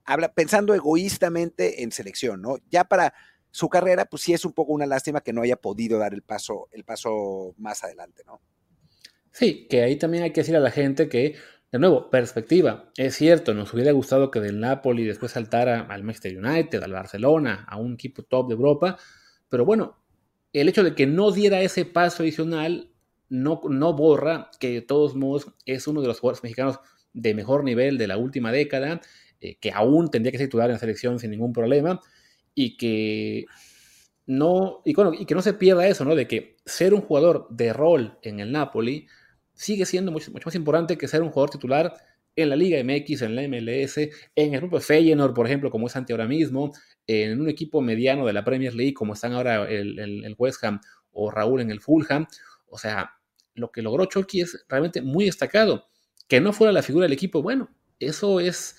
[0.04, 2.56] habla, pensando egoístamente en selección, ¿no?
[2.68, 3.14] Ya para
[3.52, 6.22] su carrera, pues sí es un poco una lástima que no haya podido dar el
[6.22, 8.40] paso, el paso más adelante, ¿no?
[9.30, 11.36] Sí, que ahí también hay que decir a la gente que
[11.72, 12.92] de nuevo, perspectiva.
[12.98, 17.64] Es cierto, nos hubiera gustado que del Napoli después saltara al Manchester United, al Barcelona,
[17.66, 18.98] a un equipo top de Europa,
[19.48, 19.96] pero bueno,
[20.52, 22.90] el hecho de que no diera ese paso adicional
[23.30, 23.56] no,
[23.94, 26.78] borra que de todos modos es uno de los jugadores mexicanos
[27.14, 29.00] de mejor nivel de la última década,
[29.40, 32.00] eh, que aún tendría que titular en la selección sin ningún problema,
[32.54, 33.46] y que
[34.26, 36.14] no, y que no se pierda eso, ¿no?
[36.14, 39.06] De que ser un jugador de rol en el Napoli
[39.62, 41.94] sigue siendo mucho, mucho, más importante que ser un jugador titular
[42.34, 45.96] en la Liga MX, en la MLS, en el grupo Feyenoord, por ejemplo, como es
[45.96, 46.72] ante ahora mismo,
[47.06, 50.80] en un equipo mediano de la Premier League, como están ahora el, el, West Ham
[51.12, 52.26] o Raúl en el Fulham.
[52.68, 53.12] O sea,
[53.54, 55.86] lo que logró Chucky es realmente muy destacado.
[56.26, 57.68] Que no fuera la figura del equipo, bueno,
[58.00, 58.76] eso es,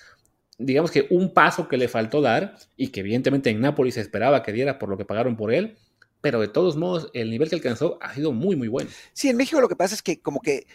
[0.57, 4.41] digamos que un paso que le faltó dar y que evidentemente en Nápoles se esperaba
[4.41, 5.77] que diera por lo que pagaron por él,
[6.23, 8.89] pero de todos modos, el nivel que alcanzó ha sido muy, muy bueno.
[9.11, 10.67] Sí, en México lo que pasa es que como que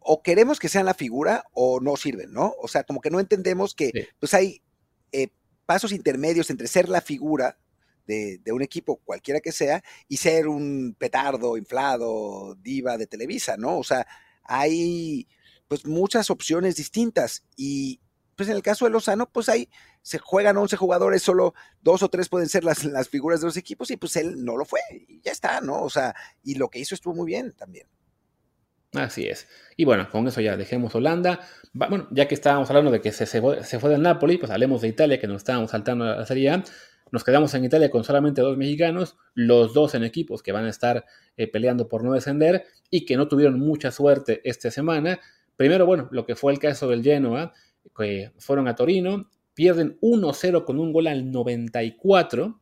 [0.00, 2.54] o queremos que sean la figura o no sirven, ¿no?
[2.60, 4.60] O sea, como que no entendemos que pues hay
[5.12, 5.28] eh,
[5.64, 7.58] pasos intermedios entre ser la figura
[8.06, 13.56] de, de, un equipo, cualquiera que sea, y ser un petardo, inflado, diva de Televisa,
[13.56, 13.78] ¿no?
[13.78, 14.06] O sea,
[14.44, 15.26] hay
[15.68, 17.98] pues muchas opciones distintas y
[18.40, 19.68] pues en el caso de Lozano, pues hay
[20.00, 23.58] se juegan 11 jugadores, solo dos o tres pueden ser las, las figuras de los
[23.58, 25.82] equipos y pues él no lo fue y ya está, ¿no?
[25.82, 27.86] O sea, y lo que hizo estuvo muy bien también.
[28.94, 29.46] Así es.
[29.76, 31.40] Y bueno, con eso ya dejemos Holanda.
[31.74, 34.88] bueno, ya que estábamos hablando de que se, se, fue del Napoli, pues hablemos de
[34.88, 36.62] Italia, que nos estábamos saltando a la Serie.
[37.12, 40.70] Nos quedamos en Italia con solamente dos mexicanos, los dos en equipos que van a
[40.70, 41.04] estar
[41.36, 45.20] eh, peleando por no descender y que no tuvieron mucha suerte esta semana.
[45.60, 47.52] Primero, bueno, lo que fue el caso del Genoa,
[47.96, 49.28] que fueron a Torino
[49.60, 52.60] Pierden 1-0 con un gol al 94.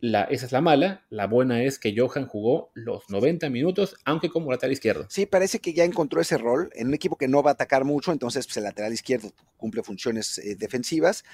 [0.00, 1.06] La, esa es la mala.
[1.08, 5.06] La buena es que Johan jugó los 90 minutos, aunque como lateral izquierdo.
[5.08, 7.84] Sí, parece que ya encontró ese rol en un equipo que no va a atacar
[7.84, 11.24] mucho, entonces pues, el lateral izquierdo cumple funciones eh, defensivas.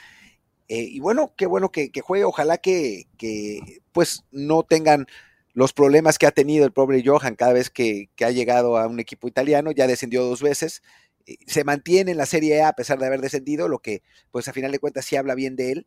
[0.68, 2.24] Eh, y bueno, qué bueno que, juegue.
[2.24, 5.06] Ojalá que, que, pues no tengan
[5.52, 8.86] los problemas que ha tenido el pobre Johan cada vez que, que ha llegado a
[8.86, 9.72] un equipo italiano.
[9.72, 10.82] Ya descendió dos veces.
[11.26, 14.48] Eh, se mantiene en la Serie A a pesar de haber descendido, lo que pues
[14.48, 15.86] a final de cuentas sí habla bien de él.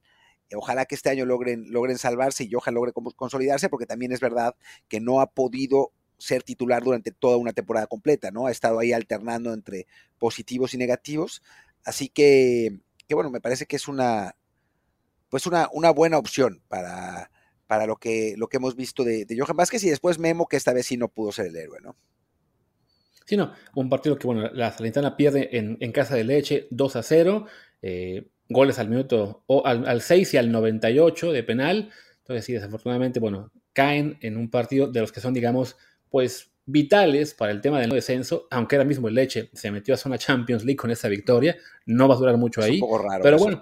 [0.50, 4.20] Eh, ojalá que este año logren, logren salvarse y Johan logre consolidarse, porque también es
[4.20, 4.56] verdad
[4.88, 8.48] que no ha podido ser titular durante toda una temporada completa, ¿no?
[8.48, 9.88] Ha estado ahí alternando entre
[10.18, 11.42] positivos y negativos.
[11.86, 14.36] Así que, que bueno, me parece que es una,
[15.30, 17.32] pues una, una buena opción para,
[17.68, 20.58] para lo, que, lo que hemos visto de, de Johan Vázquez y después Memo, que
[20.58, 21.96] esta vez sí no pudo ser el héroe, ¿no?
[23.30, 27.04] Sí, no, un partido que, bueno, la Salernitana pierde en, casa de leche 2 a
[27.04, 27.46] 0,
[27.84, 31.92] eh, goles al minuto, o al, 6 y al 98 de penal.
[32.22, 35.78] Entonces, sí, desafortunadamente, bueno, caen en un partido de los que son, digamos,
[36.10, 39.98] pues vitales para el tema del descenso, aunque ahora mismo el Leche se metió a
[39.98, 41.56] zona Champions League con esa victoria,
[41.86, 42.76] no va a durar mucho ahí.
[42.76, 43.22] un poco raro.
[43.22, 43.62] Pero bueno,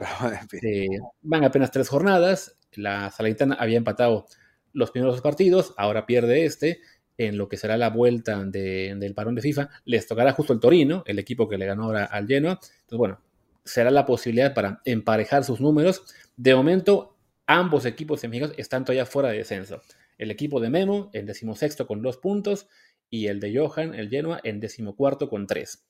[0.64, 0.88] eh,
[1.24, 4.28] van apenas tres jornadas, la Salernitana había empatado
[4.72, 6.80] los primeros partidos, ahora pierde este,
[7.18, 11.04] en lo que será la vuelta del parón de FIFA, les tocará justo el Torino,
[11.08, 12.60] el equipo que le ganó ahora al Genoa.
[12.62, 13.22] Entonces, bueno,
[13.66, 16.04] será la posibilidad para emparejar sus números.
[16.36, 19.82] De momento, ambos equipos en están todavía fuera de descenso.
[20.18, 22.68] El equipo de Memo en decimosexto con dos puntos
[23.10, 25.86] y el de Johan, el Genoa, en decimocuarto con tres.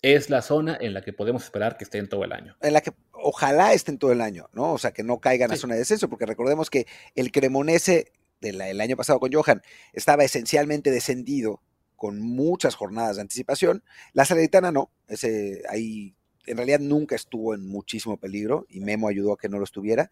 [0.00, 2.56] Es la zona en la que podemos esperar que estén todo el año.
[2.60, 4.72] En la que ojalá estén todo el año, ¿no?
[4.72, 8.80] O sea, que no caigan a zona de descenso, porque recordemos que el Cremonese del
[8.80, 9.62] año pasado con Johan
[9.92, 11.62] estaba esencialmente descendido
[11.96, 13.82] con muchas jornadas de anticipación.
[14.12, 16.14] La Salernitana no, ese ahí
[16.46, 20.10] en realidad nunca estuvo en muchísimo peligro y Memo ayudó a que no lo estuviera,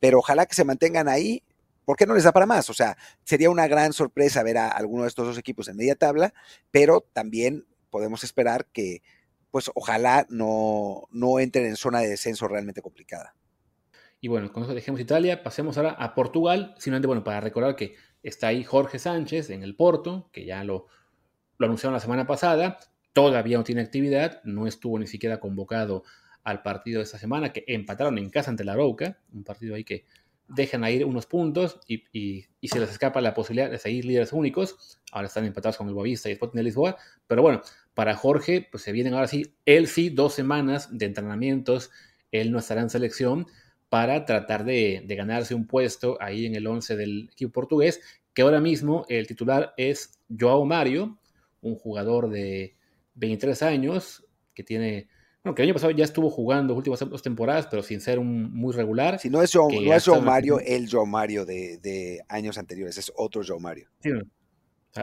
[0.00, 1.42] pero ojalá que se mantengan ahí.
[1.84, 2.68] ¿Por qué no les da para más?
[2.68, 5.94] O sea, sería una gran sorpresa ver a alguno de estos dos equipos en media
[5.94, 6.34] tabla,
[6.70, 9.02] pero también podemos esperar que,
[9.50, 13.34] pues ojalá no, no entren en zona de descenso realmente complicada.
[14.20, 17.94] Y bueno, con eso dejemos Italia, pasemos ahora a Portugal, simplemente bueno, para recordar que
[18.22, 20.86] está ahí Jorge Sánchez en el Porto, que ya lo,
[21.58, 22.78] lo anunciaron la semana pasada,
[23.12, 26.02] todavía no tiene actividad, no estuvo ni siquiera convocado
[26.42, 29.84] al partido de esta semana, que empataron en casa ante la Roca, un partido ahí
[29.84, 30.04] que
[30.48, 34.98] dejan ir unos puntos y, y, se les escapa la posibilidad de seguir líderes únicos.
[35.12, 36.96] Ahora están empatados con el Boavista y Sporting de Lisboa.
[37.26, 37.60] Pero bueno,
[37.94, 41.90] para Jorge, pues se vienen ahora sí, él sí, dos semanas de entrenamientos.
[42.32, 43.46] Él no estará en selección,
[43.88, 48.00] para tratar de, ganarse un puesto ahí en el 11 del equipo portugués,
[48.34, 51.18] que ahora mismo el titular es Joao Mario,
[51.60, 52.76] un jugador de
[53.14, 54.24] 23 años,
[54.54, 55.08] que tiene,
[55.42, 58.18] bueno, que el año pasado ya estuvo jugando las últimas dos temporadas, pero sin ser
[58.18, 59.18] un muy regular.
[59.18, 63.10] Si no es Joao, no es Joao Mario, el Joao Mario de, años anteriores, es
[63.16, 63.88] otro Joao Mario.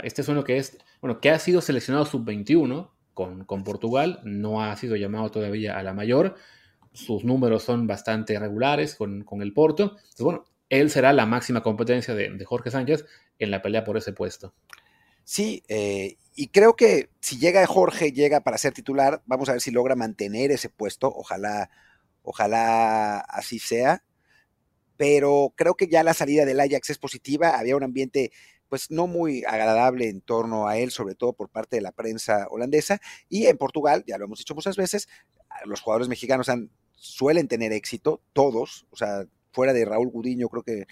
[0.04, 4.62] este es uno que es, bueno, que ha sido seleccionado sub-21 con, con Portugal, no
[4.62, 6.36] ha sido llamado todavía a la mayor,
[6.96, 9.96] sus números son bastante regulares con, el Porto.
[9.96, 13.06] Entonces, bueno, él será la máxima competencia de, Jorge Sánchez
[13.38, 14.54] en la pelea por ese puesto.
[15.24, 19.62] Sí, eh, y creo que si llega Jorge, llega para ser titular, vamos a ver
[19.62, 21.12] si logra mantener ese puesto.
[21.14, 21.70] Ojalá,
[22.22, 24.04] ojalá así sea.
[24.98, 27.58] Pero creo que ya la salida del Ajax es positiva.
[27.60, 28.32] Había un ambiente
[28.70, 32.48] pues no muy agradable en torno a él, sobre todo por parte de la prensa
[32.50, 33.00] holandesa.
[33.30, 35.08] Y en Portugal, ya lo hemos dicho muchas veces,
[35.66, 40.64] los jugadores mexicanos han suelen tener éxito, todos, o sea, fuera de Raúl Gudiño, creo
[40.64, 40.88] que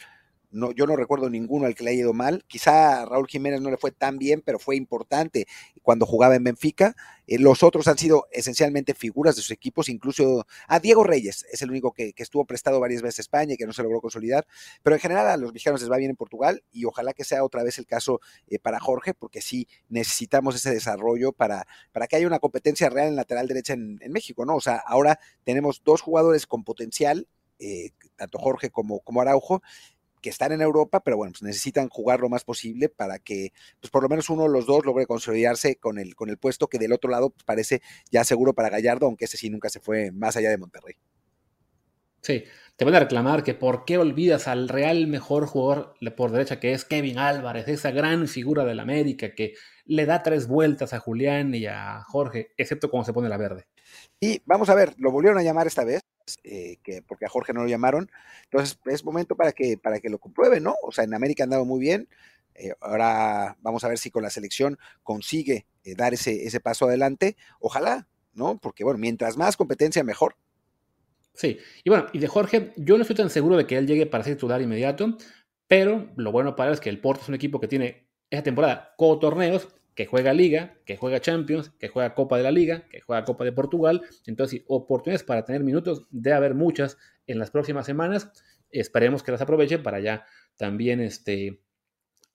[0.54, 2.44] no, yo no recuerdo ninguno al que le haya ido mal.
[2.48, 5.48] Quizá a Raúl Jiménez no le fue tan bien, pero fue importante
[5.82, 6.96] cuando jugaba en Benfica.
[7.28, 11.62] Eh, los otros han sido esencialmente figuras de sus equipos, incluso a Diego Reyes es
[11.62, 14.46] el único que, estuvo prestado varias veces a España y que no se logró consolidar.
[14.82, 17.44] Pero en general a los mexicanos les va bien en Portugal y ojalá que sea
[17.44, 22.16] otra vez el caso eh, para Jorge, porque sí necesitamos ese desarrollo para, para que
[22.16, 24.56] haya una competencia real en lateral derecha en, México, ¿no?
[24.56, 27.28] O sea, ahora tenemos dos jugadores con potencial,
[27.60, 29.62] eh, tanto Jorge como, como Araujo,
[30.24, 33.92] que están en Europa, pero bueno, pues necesitan jugar lo más posible para que, pues
[33.92, 36.80] por lo menos uno de los dos logre consolidarse con el, con el puesto que
[36.80, 40.12] del otro lado pues, parece ya seguro para Gallardo, aunque ese sí nunca se fue
[40.12, 40.96] más allá de Monterrey.
[42.22, 42.46] Sí,
[42.78, 46.72] te van a reclamar que por qué olvidas al real mejor jugador por derecha que
[46.72, 51.54] es Kevin Álvarez, esa gran figura del América que le da tres vueltas a Julián
[51.54, 53.68] y a Jorge, excepto cuando se pone la verde.
[54.22, 56.00] Y vamos a ver, lo volvieron a llamar esta vez.
[56.44, 58.10] Eh, que porque a Jorge no lo llamaron.
[58.46, 60.76] Entonces es momento para que, para que lo compruebe, ¿no?
[60.84, 62.08] O sea, en América han dado muy bien.
[62.56, 66.86] Eh, ahora vamos a ver si con la selección consigue eh, dar ese, ese paso
[66.86, 67.36] adelante.
[67.60, 68.58] Ojalá, ¿no?
[68.58, 70.36] Porque bueno, mientras más competencia, mejor.
[71.34, 74.06] Sí, y bueno, y de Jorge, yo no estoy tan seguro de que él llegue
[74.06, 75.18] para ser titular inmediato,
[75.68, 78.44] pero lo bueno para él es que el Porto es un equipo que tiene esta
[78.44, 82.88] temporada co torneos que juega Liga, que juega Champions, que juega Copa de la Liga,
[82.90, 84.02] que juega Copa de Portugal.
[84.26, 88.32] Entonces, oportunidades para tener minutos, debe haber muchas en las próximas semanas.
[88.72, 90.26] Esperemos que las aproveche para ya
[90.58, 91.62] también este,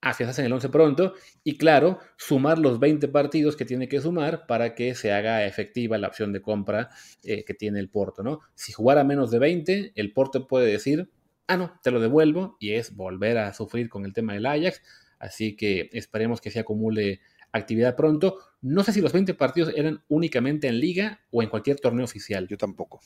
[0.00, 1.14] afianzarse en el 11 pronto.
[1.44, 5.98] Y claro, sumar los 20 partidos que tiene que sumar para que se haga efectiva
[5.98, 6.90] la opción de compra
[7.22, 8.22] eh, que tiene el Porto.
[8.22, 8.40] ¿no?
[8.54, 11.10] Si jugara menos de 20, el Porto puede decir,
[11.46, 14.82] ah, no, te lo devuelvo, y es volver a sufrir con el tema del Ajax.
[15.18, 17.20] Así que esperemos que se acumule
[17.52, 18.38] actividad pronto.
[18.60, 22.46] No sé si los 20 partidos eran únicamente en liga o en cualquier torneo oficial.
[22.48, 23.00] Yo tampoco.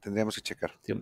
[0.00, 0.72] Tendríamos que checar.
[0.82, 0.94] Sí,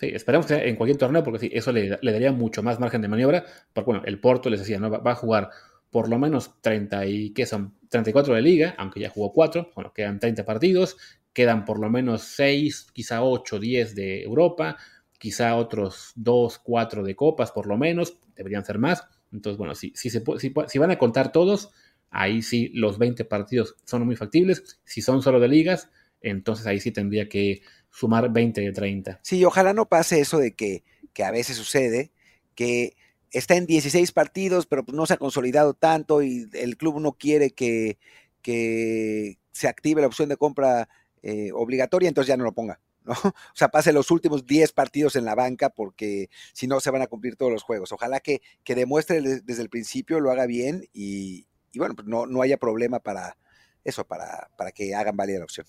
[0.00, 3.08] esperamos que sea en cualquier torneo porque sí, eso le, daría mucho más margen de
[3.08, 3.44] maniobra.
[3.72, 4.90] Porque bueno, el Porto les decía, ¿no?
[4.90, 5.50] va, a jugar
[5.90, 7.74] por lo menos 30 y, ¿qué son?
[7.88, 10.98] 34 de liga, aunque ya jugó 4, bueno, quedan 30 partidos,
[11.32, 14.76] quedan por lo menos 6, quizá 8, 10 de Europa,
[15.18, 19.06] quizá otros 2, 4 de copas por lo menos, deberían ser más.
[19.32, 21.70] Entonces, bueno, si, si, se, si, si van a contar todos,
[22.10, 24.78] ahí sí los 20 partidos son muy factibles.
[24.84, 25.90] Si son solo de ligas,
[26.20, 29.20] entonces ahí sí tendría que sumar 20 de 30.
[29.22, 32.12] Sí, ojalá no pase eso de que, que a veces sucede,
[32.54, 32.96] que
[33.30, 37.12] está en 16 partidos, pero pues no se ha consolidado tanto y el club no
[37.12, 37.98] quiere que,
[38.42, 40.88] que se active la opción de compra
[41.22, 42.80] eh, obligatoria, entonces ya no lo ponga.
[43.04, 43.14] ¿no?
[43.24, 47.02] O sea, pase los últimos 10 partidos en la banca porque si no se van
[47.02, 47.92] a cumplir todos los juegos.
[47.92, 51.48] Ojalá que, que demuestre desde el principio, lo haga bien y,
[51.78, 53.36] y bueno, pues no, no haya problema para
[53.84, 55.64] eso, para, para que hagan válida la opción.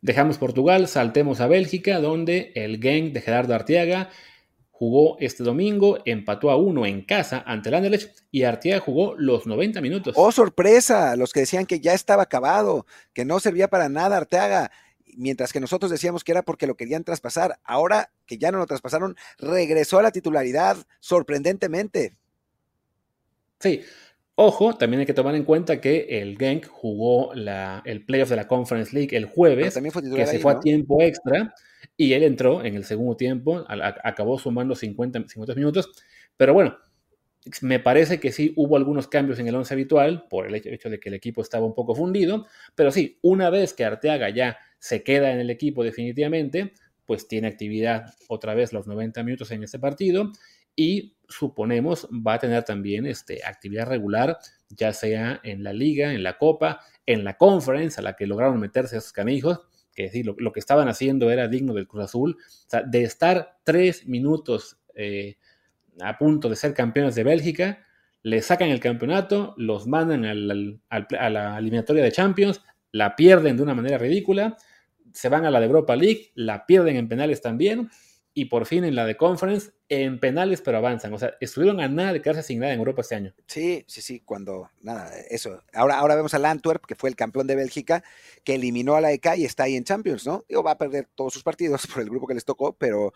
[0.00, 4.10] Dejamos Portugal, saltemos a Bélgica, donde el gang de Gerardo Arteaga
[4.72, 9.46] jugó este domingo, empató a uno en casa ante el Anderlecht y Arteaga jugó los
[9.46, 10.14] 90 minutos.
[10.16, 11.14] ¡Oh, sorpresa!
[11.14, 14.72] Los que decían que ya estaba acabado, que no servía para nada Arteaga,
[15.16, 17.60] mientras que nosotros decíamos que era porque lo querían traspasar.
[17.62, 22.16] Ahora que ya no lo traspasaron, regresó a la titularidad, sorprendentemente.
[23.60, 23.82] Sí,
[24.40, 28.36] Ojo, también hay que tomar en cuenta que el Genk jugó la, el playoff de
[28.36, 31.52] la Conference League el jueves, que se fue a tiempo extra,
[31.96, 35.90] y él entró en el segundo tiempo, acabó sumando 50, 50 minutos,
[36.36, 36.78] pero bueno,
[37.62, 41.00] me parece que sí hubo algunos cambios en el once habitual por el hecho de
[41.00, 45.02] que el equipo estaba un poco fundido, pero sí, una vez que Arteaga ya se
[45.02, 46.74] queda en el equipo definitivamente,
[47.06, 50.30] pues tiene actividad otra vez los 90 minutos en este partido
[50.76, 54.38] y suponemos va a tener también este, actividad regular,
[54.70, 58.58] ya sea en la liga, en la copa, en la conference a la que lograron
[58.58, 59.60] meterse esos canijos,
[59.94, 63.58] que decir, lo, que estaban haciendo era digno del Cruz Azul, o sea, de estar
[63.64, 65.36] tres minutos eh,
[66.00, 67.84] a punto de ser campeones de Bélgica,
[68.22, 72.62] le sacan el campeonato, los mandan a la eliminatoria de Champions,
[72.92, 74.56] la pierden de una manera ridícula,
[75.12, 77.90] se van a la de Europa League, la pierden en penales también,
[78.34, 81.12] y por fin en la de Conference en penales, pero avanzan.
[81.12, 83.34] O sea, estuvieron a nada de quedarse sin nada en Europa este año.
[83.46, 85.62] Sí, sí, sí, cuando, nada, eso.
[85.72, 88.04] Ahora, ahora vemos al Antwerp, que fue el campeón de Bélgica,
[88.44, 90.44] que eliminó a la EK y está ahí en Champions, ¿no?
[90.48, 93.12] Digo, va a perder todos sus partidos por el grupo que les tocó, pero,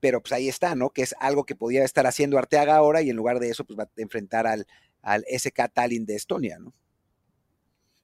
[0.00, 0.90] pero pues ahí está, ¿no?
[0.90, 3.78] Que es algo que podía estar haciendo Arteaga ahora y en lugar de eso, pues
[3.78, 4.66] va a enfrentar al,
[5.02, 6.72] al SK Tallinn de Estonia, ¿no?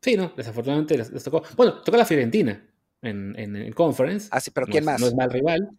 [0.03, 1.43] Sí, no, desafortunadamente les, tocó.
[1.57, 2.67] Bueno, tocó la Fiorentina
[3.03, 4.29] en, en, Conference.
[4.31, 5.01] Ah, sí, pero ¿quién más?
[5.01, 5.71] No es mal rival.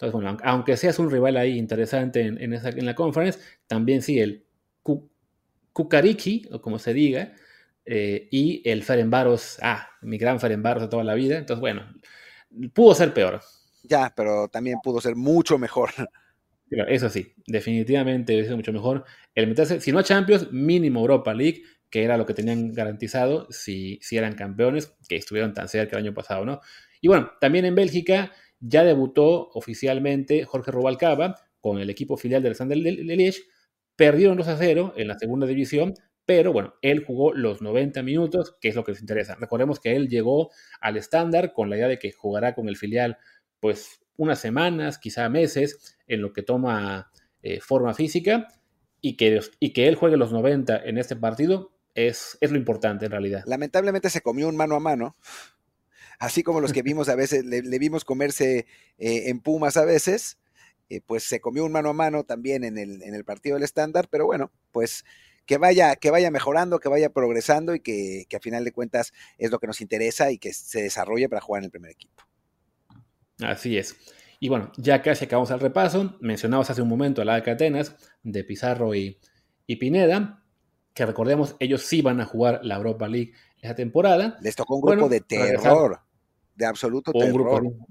[0.00, 4.46] Entonces, bueno, aunque seas un rival ahí interesante en, en, la conference, también sí el
[5.74, 7.34] Kukariki, o como se diga,
[7.84, 11.36] eh, y el Ferenbaros, ah, mi gran Ferenbaros de toda la vida.
[11.36, 11.84] Entonces, bueno,
[12.72, 13.42] pudo ser peor.
[13.82, 15.90] Ya, pero también pudo ser mucho mejor.
[16.88, 19.04] eso sí, definitivamente es mucho mejor.
[19.34, 23.48] El meterse, si no a Champions, mínimo Europa League, que era lo que tenían garantizado
[23.50, 26.62] si, si eran campeones, que estuvieron tan cerca el año pasado, ¿no?
[27.02, 32.50] Y bueno, también en Bélgica ya debutó oficialmente Jorge Rubalcaba con el equipo filial del
[32.50, 33.42] Alexander Liège.
[33.96, 35.94] Perdieron 2 a 0 en la segunda división,
[36.24, 39.34] pero bueno, él jugó los 90 minutos, que es lo que les interesa.
[39.34, 40.50] Recordemos que él llegó
[40.80, 43.18] al estándar con la idea de que jugará con el filial
[43.58, 47.10] pues unas semanas, quizá meses, en lo que toma
[47.42, 48.48] eh, forma física
[49.00, 53.06] y que, y que él juegue los 90 en este partido es, es lo importante
[53.06, 53.42] en realidad.
[53.46, 55.16] Lamentablemente se comió un mano a mano
[56.20, 58.66] así como los que vimos a veces, le, vimos comerse
[58.98, 60.38] eh, en Pumas a veces,
[60.90, 63.64] eh, pues se comió un mano a mano también en el, en el partido del
[63.64, 65.04] estándar, pero bueno, pues
[65.46, 69.12] que vaya, que vaya mejorando, que vaya progresando y que, que, a final de cuentas
[69.38, 72.22] es lo que nos interesa y que se desarrolle para jugar en el primer equipo.
[73.40, 73.96] Así es.
[74.38, 76.16] Y bueno, ya casi acabamos el repaso.
[76.20, 79.18] Mencionamos hace un momento a la de Atenas de Pizarro y,
[79.66, 80.44] y Pineda,
[80.92, 84.36] que recordemos, ellos sí van a jugar la Europa League esa temporada.
[84.42, 86.00] Les tocó un grupo de terror
[86.60, 87.62] de absoluto terror.
[87.62, 87.86] Grupo,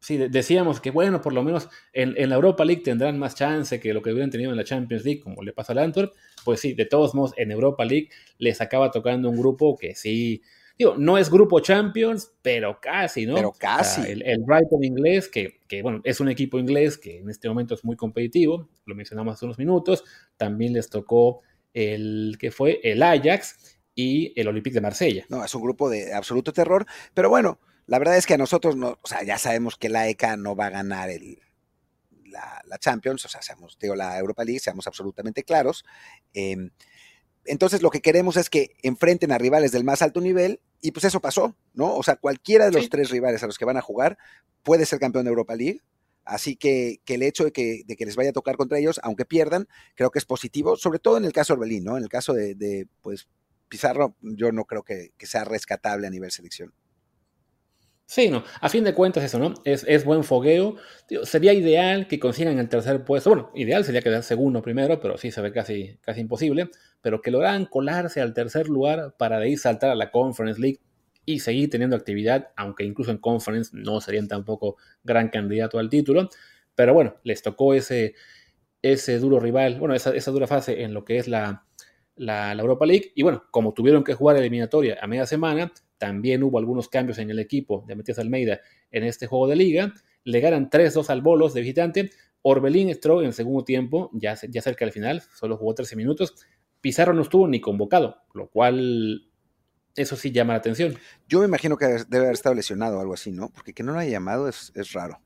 [0.00, 3.94] sí, decíamos que bueno, por lo menos en, la Europa League tendrán más chance que
[3.94, 6.12] lo que hubieran tenido en la Champions League, como le pasa al Antwerp.
[6.44, 10.42] Pues sí, de todos modos, en Europa League les acaba tocando un grupo que sí,
[10.76, 13.34] digo, no es grupo Champions, pero casi, ¿no?
[13.34, 14.10] Pero casi.
[14.10, 17.74] el, el, Brighton inglés, que, que, bueno, es un equipo inglés que en este momento
[17.74, 20.02] es muy competitivo, lo mencionamos hace unos minutos,
[20.36, 21.42] también les tocó
[21.74, 25.26] el que fue el Ajax y el Olympique de Marsella.
[25.28, 27.60] No, es un grupo de absoluto terror, pero bueno,
[27.92, 30.56] la verdad es que a nosotros, no, o sea, ya sabemos que la ECA no
[30.56, 31.42] va a ganar el,
[32.24, 35.84] la, Champions, o sea, seamos, digo, la Europa League, seamos absolutamente claros.
[36.32, 36.70] Em,
[37.44, 41.04] entonces lo que queremos es que enfrenten a rivales del más alto nivel y pues
[41.04, 41.94] eso pasó, ¿no?
[41.94, 44.16] O sea, cualquiera de los tres rivales a los que van a jugar
[44.62, 45.82] puede ser campeón de Europa League,
[46.24, 50.10] Así que, el hecho de que, les vaya a tocar contra ellos, aunque pierdan, creo
[50.10, 51.98] que es positivo, sobre todo en el caso de Orbelín, ¿no?
[51.98, 53.28] En el caso de, pues,
[53.68, 56.72] Pizarro, yo no creo que, sea rescatable a nivel selección.
[58.12, 59.54] Sí, no, a fin de cuentas eso, ¿no?
[59.64, 60.76] Es, buen fogueo.
[61.22, 63.30] sería ideal que consigan el tercer puesto.
[63.30, 66.68] Bueno, ideal sería quedar segundo primero, pero sí se ve casi, casi imposible.
[67.00, 70.80] Pero que lograran colarse al tercer lugar para de ahí saltar a la Conference League
[71.24, 76.28] y seguir teniendo actividad, aunque incluso en conference no serían tampoco gran candidato al título.
[76.74, 78.14] Pero bueno, les tocó ese,
[78.82, 81.64] ese duro rival, bueno, esa, dura fase en lo que es la,
[82.16, 83.12] la, Europa League.
[83.14, 87.30] Y bueno, como tuvieron que jugar eliminatoria a media semana, también hubo algunos cambios en
[87.30, 89.94] el equipo de Matías Almeida en este juego de liga.
[90.24, 92.10] Le ganan 3-2 al Bolos de visitante.
[92.42, 96.34] Orbelín entró en el segundo tiempo, ya, ya cerca del final, solo jugó 13 minutos.
[96.80, 99.30] Pizarro no estuvo ni convocado, lo cual
[99.94, 100.98] eso sí llama la atención.
[101.28, 103.50] Yo me imagino que debe haber estado lesionado o algo así, ¿no?
[103.50, 105.20] Porque que no lo haya llamado es, raro.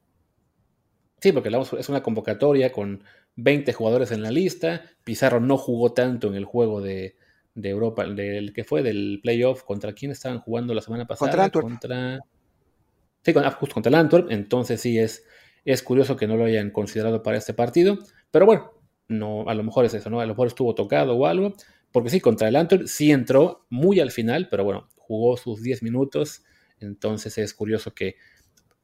[1.23, 1.49] Sí, porque
[1.79, 3.03] es una convocatoria con
[3.37, 4.83] 20 jugadores en la lista.
[5.05, 7.17] Pizarro no jugó tanto en el juego de,
[7.65, 9.63] Europa, del que fue del playoff.
[9.65, 11.31] ¿Contra quién estaban jugando la semana pasada?
[11.31, 11.69] Contra Antwerp.
[11.69, 12.21] Contra...
[13.23, 14.31] Sí, ah, justo contra el Antwerp.
[14.31, 15.25] Entonces sí es,
[15.65, 17.99] es curioso que no lo hayan considerado para este partido.
[18.31, 18.73] Pero bueno,
[19.09, 20.21] no, a lo mejor es eso, ¿no?
[20.21, 21.55] A lo mejor estuvo tocado o algo.
[21.93, 25.83] Porque sí, contra el Antwerp sí entró muy al final, pero bueno, jugó sus 10
[25.83, 26.45] minutos.
[26.79, 28.17] Entonces es curioso que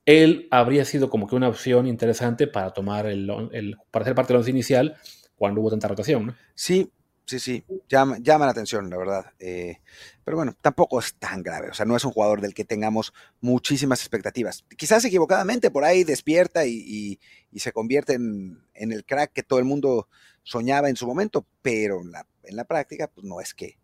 [0.05, 4.39] él habría sido como que una opción interesante para tomar el, para ser parte del
[4.39, 4.97] once inicial
[5.37, 6.91] cuando hubo tanta rotación, Sí,
[7.39, 9.33] sí, sí, llama, llama la atención, la verdad.
[9.39, 9.81] Eh,
[10.25, 13.13] pero bueno, tampoco es tan grave, o sea, no es un jugador del que tengamos
[13.41, 14.65] muchísimas expectativas.
[14.77, 17.19] Quizás equivocadamente por ahí despierta y,
[17.55, 20.09] se convierte en, en, el crack que todo el mundo
[20.43, 23.79] soñaba en su momento, pero la en la práctica, pues no es que,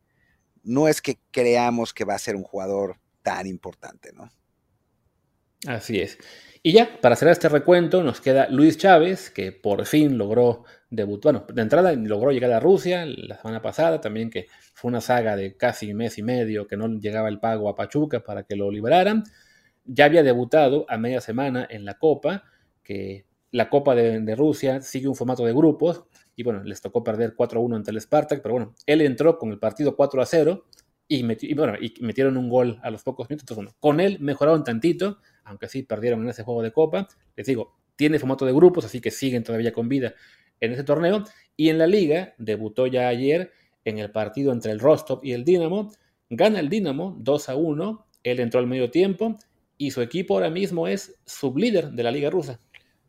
[0.62, 4.30] no es que creamos que va a ser un jugador tan importante, ¿no?
[5.66, 6.18] Así es.
[6.62, 11.32] Y ya, para cerrar este recuento, nos queda Luis Chávez, que por fin logró debutar,
[11.32, 15.36] bueno, de entrada logró llegar a Rusia la semana pasada, también que fue una saga
[15.36, 18.70] de casi mes y medio que no llegaba el pago a Pachuca para que lo
[18.70, 19.24] liberaran.
[19.84, 22.44] Ya había debutado a media semana en la Copa,
[22.82, 26.04] que la Copa de, Rusia sigue un formato de grupos,
[26.36, 29.58] y bueno, les tocó perder 4-1 ante el Spartak, pero bueno, él entró con el
[29.58, 30.64] partido 4-0
[31.08, 33.44] y, bueno, y metieron un gol a los pocos minutos.
[33.44, 35.18] Entonces, bueno, con él mejoraron tantito,
[35.48, 37.08] aunque sí perdieron en ese juego de Copa.
[37.36, 40.14] Les digo, tiene formato de grupos, así que siguen todavía con vida
[40.60, 41.24] en ese torneo.
[41.56, 43.52] Y en la liga, debutó ya ayer
[43.84, 45.92] en el partido entre el Rostov y el Dinamo.
[46.30, 48.06] Gana el Dinamo 2 1.
[48.22, 49.36] Él entró al medio tiempo
[49.76, 52.60] y su equipo ahora mismo es sublíder de la liga rusa.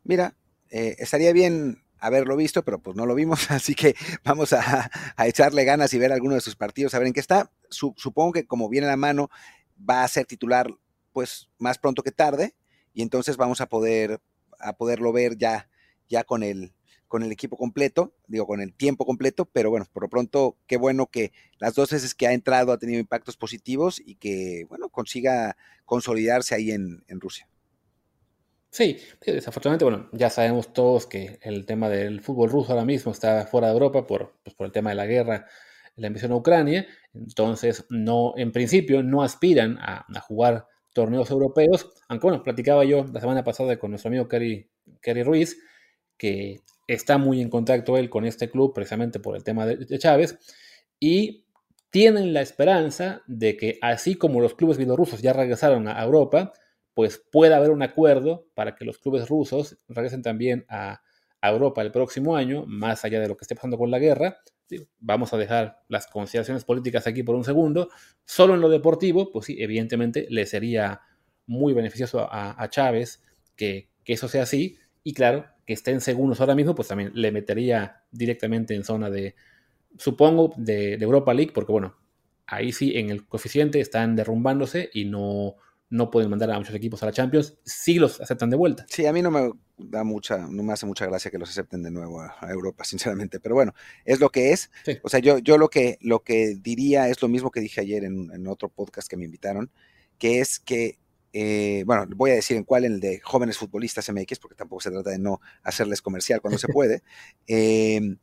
[0.04, 0.36] Mira,
[0.70, 4.90] eh, estaría bien haberlo visto, pero pues no lo vimos, así que vamos a,
[5.24, 7.50] echarle ganas y ver alguno de sus partidos, a ver en qué está.
[7.68, 9.30] supongo que como viene a la mano,
[9.78, 10.70] va a ser titular
[11.12, 12.54] pues más pronto que tarde,
[12.92, 14.20] y entonces vamos a poder
[14.58, 15.70] a poderlo ver ya,
[16.08, 16.74] ya con el
[17.08, 20.76] con el equipo completo, digo, con el tiempo completo, pero bueno, por lo pronto, qué
[20.76, 24.90] bueno que las dos veces que ha entrado ha tenido impactos positivos y que, bueno,
[24.90, 27.48] consiga consolidarse ahí en Rusia.
[28.70, 33.44] Sí, desafortunadamente, bueno, ya sabemos todos que el tema del fútbol ruso ahora mismo está
[33.46, 35.46] fuera de Europa por, pues, por el tema de la guerra,
[35.96, 36.86] la invasión a Ucrania.
[37.12, 41.90] Entonces, no, en principio, no aspiran a, jugar torneos europeos.
[42.08, 44.68] Aunque bueno, platicaba yo la semana pasada con nuestro amigo Kerry,
[45.00, 45.58] Kerry Ruiz,
[46.16, 50.38] que está muy en contacto él con este club precisamente por el tema de, Chávez.
[50.98, 51.46] Y
[51.90, 56.52] tienen la esperanza de que así como los clubes bielorrusos ya regresaron a Europa,
[56.94, 61.00] pues pueda haber un acuerdo para que los clubes rusos regresen también a,
[61.48, 64.38] Europa el próximo año, más allá de lo que esté pasando con la guerra.
[64.98, 67.88] Vamos a dejar las consideraciones políticas aquí por un segundo.
[68.24, 71.00] Solo en lo deportivo, pues sí, evidentemente le sería
[71.46, 73.22] muy beneficioso a, Chávez
[73.56, 74.78] que, eso sea así.
[75.02, 79.34] Y claro, que estén segundos ahora mismo, pues también le metería directamente en zona de,
[79.96, 81.96] supongo, de Europa League, porque bueno,
[82.46, 85.56] ahí sí en el coeficiente están derrumbándose y no,
[85.90, 88.86] no pueden mandar a muchos equipos a la Champions, sí los aceptan de vuelta.
[88.88, 91.82] Sí, a mí no me da mucha, no me hace mucha gracia que los acepten
[91.82, 93.74] de nuevo a, Europa, sinceramente, pero bueno,
[94.04, 94.70] es lo que es.
[95.02, 98.04] O sea, yo, yo lo que lo que diría es lo mismo que dije ayer
[98.04, 99.70] en, otro podcast que me invitaron,
[100.18, 100.98] que es que
[101.32, 104.80] eh, bueno, voy a decir en cuál, en el de jóvenes futbolistas MX, porque tampoco
[104.82, 107.02] se trata de no hacerles comercial cuando se puede,
[107.46, 108.16] eh,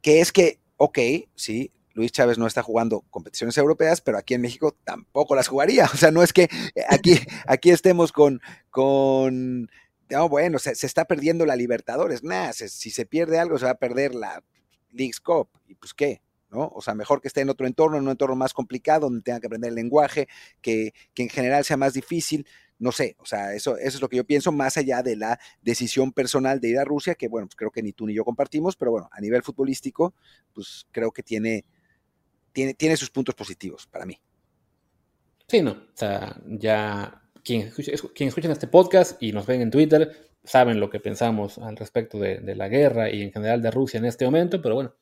[0.00, 0.98] que es que, ok,
[1.34, 5.84] sí, Luis Chávez no está jugando competiciones europeas, pero aquí en México tampoco las jugaría.
[5.92, 6.48] O sea, no es que
[6.88, 8.40] aquí, aquí estemos con,
[8.70, 9.70] con
[10.10, 12.22] no, bueno, se, está perdiendo la Libertadores.
[12.22, 14.42] Nada, si se pierde algo, se va a perder la
[14.90, 15.48] League's Cup.
[15.66, 16.20] ¿Y pues qué?
[16.52, 16.70] ¿no?
[16.74, 19.40] O sea, mejor que esté en otro entorno, en un entorno más complicado, donde tenga
[19.40, 20.28] que aprender el lenguaje,
[20.60, 22.46] que, que en general sea más difícil.
[22.78, 25.38] no sé, o sea, eso, eso es lo que yo pienso, más allá de la
[25.62, 28.24] decisión personal de ir a Rusia, que bueno, pues creo que ni tú ni yo
[28.24, 30.14] compartimos, pero bueno, a nivel futbolístico,
[30.52, 31.64] pues creo que tiene,
[32.52, 34.18] tiene, tiene sus puntos positivos para mí.
[35.48, 37.70] Sí, no, o sea, ya quien,
[38.14, 42.18] quien escuchen este podcast y nos ven en Twitter saben lo que pensamos al respecto
[42.18, 44.94] de, la guerra y en general de Rusia en este momento, pero bueno,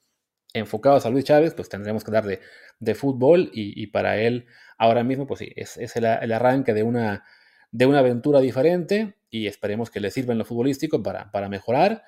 [0.53, 4.47] enfocados a Luis Chávez, pues tendremos que dar de, fútbol y, para él
[4.77, 7.25] ahora mismo, pues sí, es, el, arranque de una
[7.73, 12.03] de una aventura diferente y esperemos que le sirva en lo futbolístico para, para mejorar,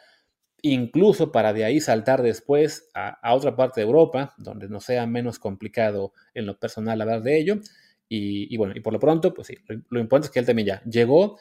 [0.62, 5.38] incluso para de ahí saltar después a, otra parte de Europa, donde no sea menos
[5.38, 7.60] complicado en lo personal hablar de ello.
[8.08, 9.56] Y, bueno, y por lo pronto, pues sí,
[9.88, 11.38] lo, importante es que él también ya llegó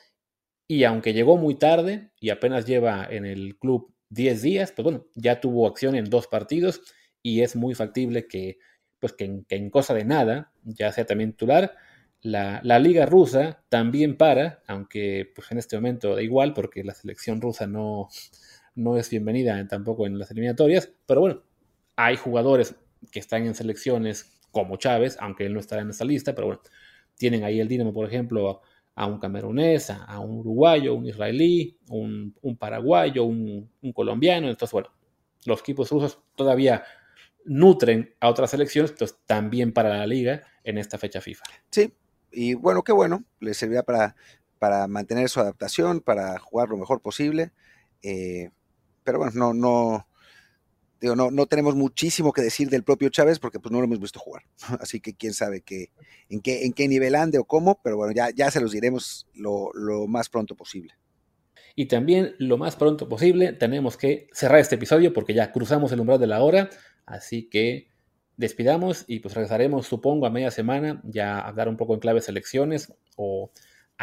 [0.70, 5.06] y aunque llegó muy tarde y apenas lleva en el club 10 días, pues bueno,
[5.14, 6.82] ya tuvo acción en dos partidos
[7.22, 8.58] y es muy factible que,
[9.00, 11.76] pues que en, que en cosa de nada ya sea también titular
[12.22, 17.42] la, liga rusa también para, aunque pues en este momento da igual porque la selección
[17.42, 18.10] rusa no,
[18.76, 21.42] no es bienvenida tampoco en las eliminatorias, pero bueno,
[21.96, 22.76] hay jugadores
[23.12, 26.62] que están en selecciones como Chávez, aunque él no estará en esta lista, pero bueno,
[27.18, 28.62] tienen ahí el Dinamo, por ejemplo,
[28.96, 34.50] a un camerunés, a un uruguayo, un israelí, un, paraguayo, un, colombiano.
[34.50, 34.90] Entonces, bueno,
[35.46, 36.84] los equipos rusos todavía
[37.46, 41.44] nutren a otras selecciones, entonces también para la liga en esta fecha FIFA.
[41.70, 41.94] Sí,
[42.32, 44.16] y bueno, qué bueno, le servirá para,
[44.60, 47.52] para mantener su adaptación, para jugar lo mejor posible.
[48.04, 48.50] Eh,
[49.12, 50.08] pero bueno, no, no,
[51.02, 54.00] digo, no, no tenemos muchísimo que decir del propio Chávez porque pues no lo hemos
[54.00, 54.44] visto jugar.
[54.80, 55.92] Así que quién sabe qué,
[56.30, 59.28] en, qué, en qué nivel ande o cómo, pero bueno, ya, ya se los diremos
[59.34, 60.94] lo, lo más pronto posible.
[61.76, 66.00] Y también lo más pronto posible tenemos que cerrar este episodio porque ya cruzamos el
[66.00, 66.70] umbral de la hora.
[67.06, 67.90] Así que
[68.38, 72.22] despidamos y pues regresaremos, supongo, a media semana ya a hablar un poco en clave
[72.22, 73.52] selecciones o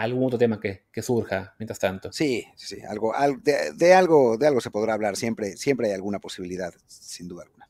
[0.03, 2.13] algún otro tema que, surja mientras tanto.
[2.13, 6.73] Sí, sí, algo, de, algo, de algo se podrá hablar, siempre, siempre hay alguna posibilidad,
[6.87, 7.69] sin duda alguna.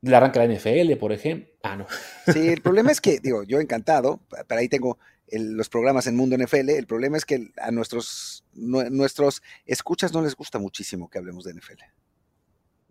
[0.00, 1.48] Del arranque de la NFL, por ejemplo.
[1.62, 1.86] Ah, no.
[2.32, 4.98] Sí, el problema es que, digo, yo encantado, para ahí tengo
[5.30, 10.34] los programas en Mundo NFL, el problema es que a nuestros, nuestros escuchas no les
[10.34, 11.82] gusta muchísimo que hablemos de NFL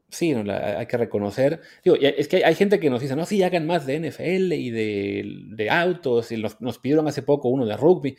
[0.09, 1.61] sí, no, hay que reconocer.
[1.83, 5.69] es que hay gente que nos dice, no, sí, hagan más de NFL y de,
[5.69, 8.17] autos, y nos, pidieron hace poco uno de rugby.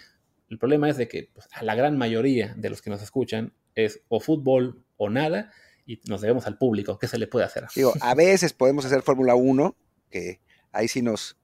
[0.49, 3.53] El problema es de que pues, a la gran mayoría de los que nos escuchan
[3.75, 5.53] es o fútbol o nada,
[5.87, 6.99] y nos debemos al público.
[6.99, 7.65] ¿Qué se le puede hacer?
[7.75, 9.77] Digo, a veces podemos hacer Fórmula 1,
[10.11, 10.41] que
[10.73, 11.39] ahí sí nos,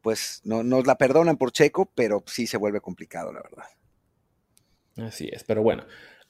[0.00, 3.64] pues, no, nos la perdonan por Checo, pero sí se vuelve complicado, la verdad.
[4.96, 5.84] Así es, pero bueno,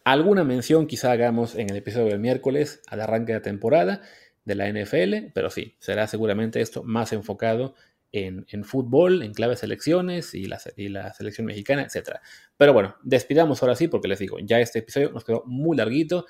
[0.05, 4.03] Alguna mención quizá hagamos en el episodio del miércoles al arranque de temporada
[4.45, 7.74] de la NFL, pero sí, será seguramente esto más enfocado
[8.14, 12.18] en, fútbol, en clave selecciones y la, y la selección mexicana, etc.
[12.56, 16.26] Pero bueno, despidamos ahora sí porque les digo, ya este episodio nos quedó muy larguito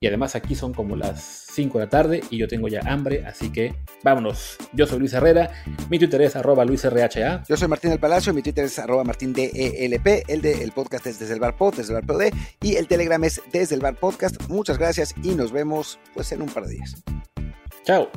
[0.00, 1.20] y además aquí son como las
[1.52, 3.74] 5 de la tarde y yo tengo ya hambre, así que
[4.04, 4.56] vámonos.
[4.72, 5.50] Yo soy Luis Herrera,
[5.90, 7.42] mi Twitter es arroba luisrha.
[7.48, 11.18] Yo soy Martín del Palacio, mi Twitter es arroba martindelp, el de el podcast es
[11.18, 12.22] desde el bar pod, desde el bar pod,
[12.62, 14.40] y el Telegram es desde el bar podcast.
[14.48, 17.02] Muchas gracias y nos vemos pues en un par de días.
[17.84, 18.08] Chao.